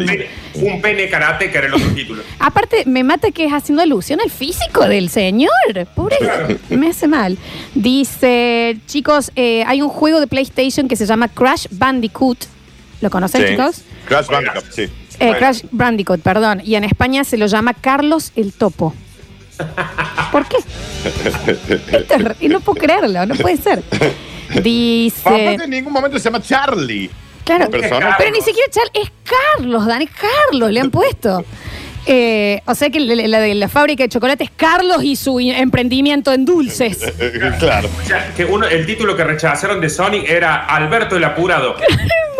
Un 0.54 0.82
pene 0.82 1.08
karate 1.08 1.50
que 1.50 1.58
era 1.58 1.66
el 1.68 1.74
otro 1.74 1.88
título. 1.90 2.22
Aparte, 2.38 2.84
me 2.86 3.02
mata 3.04 3.30
que 3.30 3.46
es 3.46 3.52
haciendo 3.52 3.82
alusión 3.82 4.20
al 4.20 4.30
físico 4.30 4.86
del 4.86 5.08
señor. 5.08 5.50
Pobre, 5.94 6.16
me 6.68 6.88
hace 6.88 7.08
mal. 7.08 7.38
Dice, 7.74 8.76
chicos, 8.86 9.32
eh, 9.36 9.64
hay 9.66 9.80
un 9.82 9.88
juego 9.88 10.20
de 10.20 10.26
PlayStation 10.26 10.88
que 10.88 10.96
se 10.96 11.06
llama 11.06 11.28
Crash 11.28 11.66
Bandicoot. 11.70 12.38
¿Lo 13.00 13.08
conocen, 13.10 13.42
Sí. 13.42 13.48
chicos? 13.52 13.82
Crash 14.06 14.26
Bandicoot, 14.28 14.64
sí. 14.70 14.82
Eh, 15.18 15.34
Crash 15.38 15.62
Bandicoot, 15.70 16.20
perdón. 16.20 16.60
Y 16.64 16.74
en 16.74 16.84
España 16.84 17.24
se 17.24 17.38
lo 17.38 17.46
llama 17.46 17.72
Carlos 17.74 18.32
el 18.36 18.52
Topo. 18.52 18.94
¿Por 20.32 20.46
qué? 20.48 20.56
Esto 20.58 22.14
es 22.14 22.24
re- 22.24 22.36
y 22.40 22.48
no 22.48 22.60
puedo 22.60 22.78
creerlo, 22.80 23.24
no 23.26 23.34
puede 23.34 23.56
ser. 23.56 23.82
Dice. 24.62 25.20
Aparte 25.28 25.64
en 25.64 25.70
ningún 25.70 25.92
momento 25.92 26.18
se 26.18 26.24
llama 26.24 26.42
Charlie. 26.42 27.10
Claro, 27.44 27.68
pero 28.18 28.30
ni 28.30 28.40
siquiera 28.42 28.68
Charles, 28.70 28.92
es 28.94 29.10
Carlos, 29.56 29.86
Dan, 29.86 30.02
es 30.02 30.10
Carlos, 30.10 30.70
le 30.70 30.80
han 30.80 30.90
puesto. 30.90 31.44
Eh, 32.06 32.62
o 32.66 32.74
sea 32.74 32.88
que 32.88 32.98
la, 32.98 33.14
la 33.28 33.40
de 33.40 33.54
la 33.54 33.68
fábrica 33.68 34.02
de 34.02 34.08
chocolate 34.08 34.44
es 34.44 34.50
Carlos 34.56 35.04
y 35.04 35.16
su 35.16 35.38
emprendimiento 35.38 36.32
en 36.32 36.44
dulces. 36.46 36.98
claro. 37.58 37.88
O 38.02 38.06
sea, 38.06 38.32
que 38.34 38.44
uno, 38.46 38.66
el 38.66 38.86
título 38.86 39.16
que 39.16 39.24
rechazaron 39.24 39.80
de 39.80 39.90
Sony 39.90 40.24
era 40.26 40.64
Alberto 40.64 41.16
el 41.16 41.24
Apurado. 41.24 41.74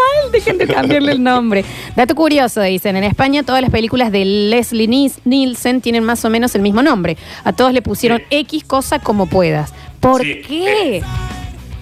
Mal, 0.00 0.32
dejen 0.32 0.56
de 0.56 0.66
cambiarle 0.66 1.12
el 1.12 1.22
nombre. 1.22 1.64
Dato 1.94 2.14
curioso, 2.14 2.62
dicen, 2.62 2.96
en 2.96 3.04
España 3.04 3.42
todas 3.42 3.60
las 3.60 3.70
películas 3.70 4.10
de 4.10 4.24
Leslie 4.24 4.88
Nielsen 5.24 5.80
tienen 5.82 6.04
más 6.04 6.24
o 6.24 6.30
menos 6.30 6.54
el 6.54 6.62
mismo 6.62 6.82
nombre. 6.82 7.18
A 7.44 7.52
todos 7.52 7.72
le 7.74 7.82
pusieron 7.82 8.22
X 8.30 8.64
cosa 8.64 8.98
como 8.98 9.26
puedas. 9.26 9.74
¿Por 10.00 10.22
Sí, 10.22 10.40
qué? 10.48 11.02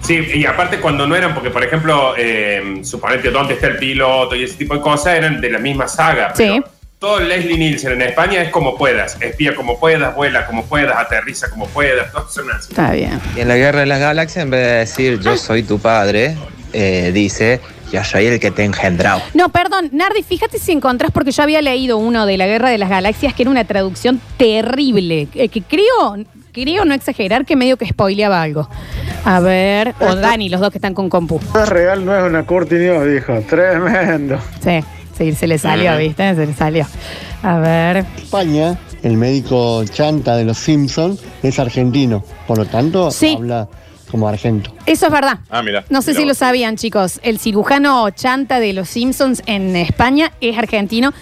Sí, 0.09 0.25
y 0.33 0.43
aparte 0.43 0.79
cuando 0.79 1.05
no 1.05 1.15
eran, 1.15 1.35
porque 1.35 1.51
por 1.51 1.63
ejemplo, 1.63 2.15
eh, 2.17 2.79
suponete 2.81 3.29
dónde 3.29 3.53
está 3.53 3.67
el 3.67 3.77
piloto 3.77 4.35
y 4.35 4.43
ese 4.43 4.55
tipo 4.55 4.73
de 4.73 4.81
cosas 4.81 5.13
eran 5.13 5.39
de 5.39 5.51
la 5.51 5.59
misma 5.59 5.87
saga. 5.87 6.33
Sí. 6.35 6.45
pero 6.47 6.67
Todo 6.97 7.19
Leslie 7.19 7.59
Nielsen 7.59 7.91
en 7.91 8.01
España 8.01 8.41
es 8.41 8.49
como 8.49 8.75
puedas, 8.75 9.21
espía 9.21 9.53
como 9.53 9.79
puedas, 9.79 10.15
vuela 10.15 10.47
como 10.47 10.65
puedas, 10.65 10.97
aterriza 10.97 11.51
como 11.51 11.67
puedas, 11.67 12.11
todos 12.11 12.33
son 12.33 12.49
así. 12.49 12.69
Está 12.71 12.93
bien. 12.93 13.21
Y 13.35 13.41
en 13.41 13.49
la 13.49 13.55
Guerra 13.55 13.81
de 13.81 13.85
las 13.85 13.99
Galaxias, 13.99 14.45
en 14.45 14.49
vez 14.49 14.65
de 14.65 14.73
decir 14.79 15.19
yo 15.19 15.37
soy 15.37 15.61
tu 15.61 15.77
padre, 15.77 16.35
eh, 16.73 17.11
dice 17.13 17.61
yo 17.91 18.03
soy 18.03 18.25
el 18.25 18.39
que 18.39 18.49
te 18.49 18.63
he 18.63 18.65
engendrado. 18.65 19.21
No, 19.35 19.49
perdón, 19.49 19.91
Nardi, 19.93 20.23
fíjate 20.23 20.57
si 20.57 20.71
encontrás, 20.71 21.11
porque 21.11 21.29
yo 21.29 21.43
había 21.43 21.61
leído 21.61 21.97
uno 21.97 22.25
de 22.25 22.35
la 22.37 22.47
Guerra 22.47 22.71
de 22.71 22.79
las 22.79 22.89
Galaxias 22.89 23.35
que 23.35 23.43
era 23.43 23.51
una 23.51 23.65
traducción 23.65 24.19
terrible, 24.37 25.27
eh, 25.35 25.49
que 25.49 25.61
creo, 25.61 26.17
no 26.85 26.93
exagerar 26.93 27.45
que 27.45 27.55
medio 27.55 27.77
que 27.77 27.87
spoileaba 27.87 28.41
algo. 28.41 28.67
A 29.25 29.39
ver, 29.39 29.93
o 29.99 30.15
Dani, 30.15 30.49
los 30.49 30.59
dos 30.61 30.71
que 30.71 30.77
están 30.77 30.93
con 30.93 31.09
compu. 31.09 31.39
Es 31.55 31.69
real, 31.69 32.05
no 32.05 32.15
es 32.17 32.23
una 32.23 32.43
Curti 32.45 32.75
News, 32.75 33.05
dijo. 33.11 33.41
Tremendo. 33.47 34.39
Sí, 34.63 34.79
sí, 35.17 35.33
se 35.33 35.47
le 35.47 35.57
salió, 35.57 35.97
¿viste? 35.97 36.35
Se 36.35 36.45
le 36.45 36.53
salió. 36.53 36.85
A 37.43 37.57
ver. 37.59 38.05
España, 38.17 38.77
el 39.03 39.17
médico 39.17 39.83
chanta 39.85 40.35
de 40.35 40.45
los 40.45 40.57
Simpsons 40.57 41.21
es 41.43 41.59
argentino, 41.59 42.23
por 42.47 42.57
lo 42.57 42.65
tanto 42.65 43.11
Sí. 43.11 43.35
habla 43.37 43.67
como 44.11 44.27
argento. 44.27 44.73
Eso 44.85 45.05
es 45.05 45.11
verdad. 45.11 45.39
Ah, 45.49 45.61
mira. 45.61 45.83
No 45.89 46.01
sé 46.01 46.11
Mira 46.11 46.21
si 46.21 46.27
lo 46.27 46.33
sabían, 46.33 46.75
chicos. 46.77 47.19
El 47.23 47.39
cirujano 47.39 48.09
chanta 48.09 48.59
de 48.59 48.73
los 48.73 48.89
Simpsons 48.89 49.43
en 49.45 49.75
España 49.75 50.31
es 50.41 50.57
argentino. 50.57 51.13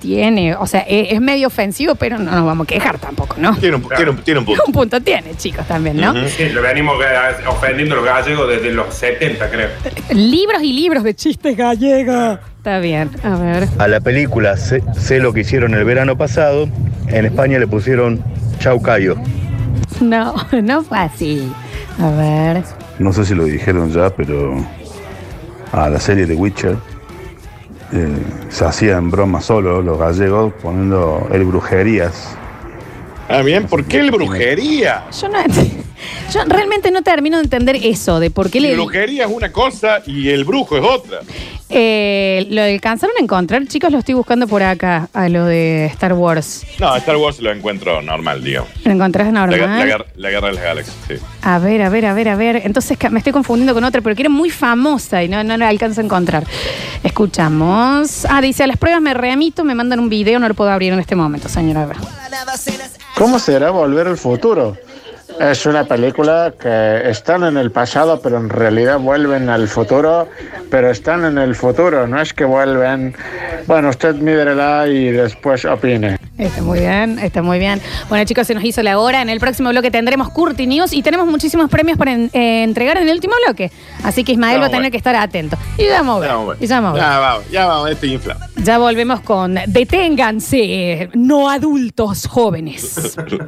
Tiene, 0.00 0.54
o 0.54 0.66
sea, 0.66 0.84
e, 0.86 1.00
es, 1.08 1.12
es 1.14 1.20
medio 1.20 1.46
ofensivo, 1.46 1.94
pero 1.94 2.18
no 2.18 2.30
nos 2.30 2.44
vamos 2.44 2.66
a 2.66 2.68
quejar 2.68 2.98
tampoco, 2.98 3.36
¿no? 3.38 3.56
Tiene 3.56 3.76
un, 3.76 3.88
tiene 3.88 4.10
un- 4.10 4.18
tiene 4.18 4.40
un 4.40 4.46
punto. 4.46 4.62
Un 4.66 4.72
punto 4.72 5.00
tiene, 5.00 5.34
chicos, 5.36 5.66
también, 5.66 5.96
¿no? 5.96 6.12
Sí, 6.28 6.50
lo 6.50 6.60
venimos 6.62 6.96
ga- 6.98 7.46
ofendiendo 7.48 7.94
a 7.94 7.98
los 7.98 8.04
gallegos 8.06 8.48
desde 8.48 8.72
los 8.72 8.94
70, 8.94 9.48
creo. 9.50 9.68
Libros 10.10 10.62
y 10.62 10.72
libros 10.74 11.02
de 11.02 11.14
chistes 11.14 11.56
gallegos. 11.56 12.38
Está 12.58 12.78
bien, 12.78 13.10
a 13.22 13.36
ver. 13.36 13.68
A 13.78 13.88
la 13.88 14.00
película 14.00 14.56
sé, 14.56 14.82
Sé 14.98 15.18
lo 15.20 15.32
que 15.32 15.40
hicieron 15.40 15.72
el 15.74 15.84
verano 15.84 16.16
pasado, 16.18 16.68
en 17.08 17.24
España 17.24 17.58
le 17.58 17.66
pusieron 17.66 18.22
Chau 18.58 18.82
Cayo. 18.82 19.16
No, 20.00 20.34
no 20.62 20.82
fue 20.82 20.98
así. 20.98 21.50
A 22.00 22.10
ver. 22.10 22.62
No 22.98 23.12
sé 23.14 23.24
si 23.24 23.34
lo 23.34 23.44
dijeron 23.44 23.90
ya, 23.92 24.10
pero 24.10 24.56
a 25.72 25.88
la 25.88 25.98
serie 26.00 26.26
de 26.26 26.34
Witcher 26.34 26.76
eh, 27.92 28.08
se 28.48 28.64
hacían 28.64 29.10
bromas 29.10 29.44
solo 29.44 29.82
los 29.82 29.98
gallegos 29.98 30.52
poniendo 30.62 31.28
el 31.32 31.44
brujerías. 31.44 32.36
Ah, 33.28 33.42
bien, 33.42 33.66
¿por 33.66 33.84
qué 33.84 33.98
el 33.98 34.10
brujería? 34.10 35.04
Yo 35.10 35.28
no. 35.28 35.38
Yo 36.32 36.44
realmente 36.46 36.90
no 36.90 37.02
termino 37.02 37.38
de 37.38 37.44
entender 37.44 37.76
eso, 37.82 38.20
de 38.20 38.30
por 38.30 38.50
qué 38.50 38.60
le. 38.60 38.74
Brujería 38.74 39.24
es 39.24 39.30
una 39.30 39.52
cosa 39.52 40.02
y 40.06 40.28
el 40.28 40.44
brujo 40.44 40.76
es 40.76 40.84
otra. 40.84 41.20
Eh, 41.68 42.46
lo 42.50 42.62
alcanzaron 42.62 43.16
a 43.18 43.22
encontrar, 43.22 43.66
chicos, 43.66 43.90
lo 43.90 43.98
estoy 43.98 44.14
buscando 44.14 44.46
por 44.46 44.62
acá, 44.62 45.08
a 45.12 45.28
lo 45.28 45.44
de 45.46 45.86
Star 45.86 46.12
Wars. 46.12 46.64
No, 46.78 46.94
Star 46.96 47.16
Wars 47.16 47.40
lo 47.40 47.50
encuentro 47.50 48.00
normal, 48.02 48.44
digamos. 48.44 48.70
¿Lo 48.84 48.92
encontrás 48.92 49.32
normal? 49.32 49.60
la 49.60 49.84
guerra, 49.84 50.04
la 50.14 50.30
guerra 50.30 50.48
de 50.48 50.54
las 50.54 50.62
galaxias, 50.62 50.96
sí. 51.08 51.14
A 51.42 51.58
ver, 51.58 51.82
a 51.82 51.88
ver, 51.88 52.06
a 52.06 52.14
ver, 52.14 52.28
a 52.28 52.36
ver. 52.36 52.62
Entonces 52.64 52.96
me 53.10 53.18
estoy 53.18 53.32
confundiendo 53.32 53.74
con 53.74 53.82
otra, 53.82 54.00
pero 54.00 54.14
que 54.14 54.22
era 54.22 54.30
muy 54.30 54.50
famosa 54.50 55.24
y 55.24 55.28
no, 55.28 55.42
no 55.42 55.56
la 55.56 55.68
alcanzo 55.68 56.00
a 56.00 56.04
encontrar. 56.04 56.44
Escuchamos. 57.02 58.26
Ah, 58.30 58.40
dice, 58.40 58.62
a 58.62 58.66
las 58.68 58.76
pruebas 58.76 59.02
me 59.02 59.14
remito, 59.14 59.64
me 59.64 59.74
mandan 59.74 59.98
un 59.98 60.08
video, 60.08 60.38
no 60.38 60.46
lo 60.46 60.54
puedo 60.54 60.70
abrir 60.70 60.92
en 60.92 61.00
este 61.00 61.16
momento, 61.16 61.48
señora. 61.48 61.88
¿Cómo 63.16 63.38
será 63.38 63.70
Volver 63.70 64.06
al 64.06 64.18
Futuro? 64.18 64.76
Es 65.40 65.66
una 65.66 65.84
película 65.84 66.52
que 66.58 67.10
están 67.10 67.44
en 67.44 67.56
el 67.58 67.70
pasado, 67.70 68.20
pero 68.22 68.38
en 68.38 68.48
realidad 68.48 68.98
vuelven 68.98 69.48
al 69.50 69.68
futuro, 69.68 70.28
pero 70.70 70.90
están 70.90 71.24
en 71.24 71.36
el 71.38 71.54
futuro, 71.54 72.06
no 72.06 72.20
es 72.20 72.32
que 72.32 72.44
vuelven. 72.44 73.14
Bueno, 73.66 73.90
usted 73.90 74.14
mídela 74.14 74.86
y 74.88 75.10
después 75.10 75.64
opine. 75.66 76.18
Está 76.38 76.60
muy 76.62 76.80
bien, 76.80 77.18
está 77.18 77.42
muy 77.42 77.58
bien. 77.58 77.80
Bueno, 78.08 78.24
chicos, 78.26 78.46
se 78.46 78.54
nos 78.54 78.62
hizo 78.64 78.82
la 78.82 78.98
hora. 78.98 79.22
En 79.22 79.28
el 79.30 79.40
próximo 79.40 79.70
bloque 79.70 79.90
tendremos 79.90 80.28
Curti 80.30 80.66
News 80.66 80.92
y 80.92 81.02
tenemos 81.02 81.26
muchísimos 81.26 81.70
premios 81.70 81.96
para 81.98 82.12
en- 82.12 82.30
eh, 82.34 82.62
entregar 82.62 82.96
en 82.98 83.08
el 83.08 83.14
último 83.14 83.34
bloque. 83.46 83.70
Así 84.04 84.22
que 84.24 84.32
Ismael 84.32 84.56
Ya 84.56 84.60
va 84.60 84.66
a 84.66 84.70
tener 84.70 84.90
que 84.90 84.98
estar 84.98 85.16
atento. 85.16 85.56
Y 85.78 85.84
ya 85.84 85.98
vamos 86.02 86.20
vamos. 86.26 86.56
Y 86.60 86.66
ya 86.66 86.80
vamos 86.80 87.00
a 87.00 87.02
ver. 87.02 87.12
ya 87.12 87.18
vamos, 87.18 87.50
ya 87.50 87.66
vamos, 87.66 87.90
estoy 87.90 88.12
inflado. 88.14 88.40
Ya 88.56 88.78
volvemos 88.78 89.20
con 89.20 89.54
Deténganse, 89.66 91.08
no 91.14 91.48
adultos 91.48 92.26
jóvenes. 92.26 93.16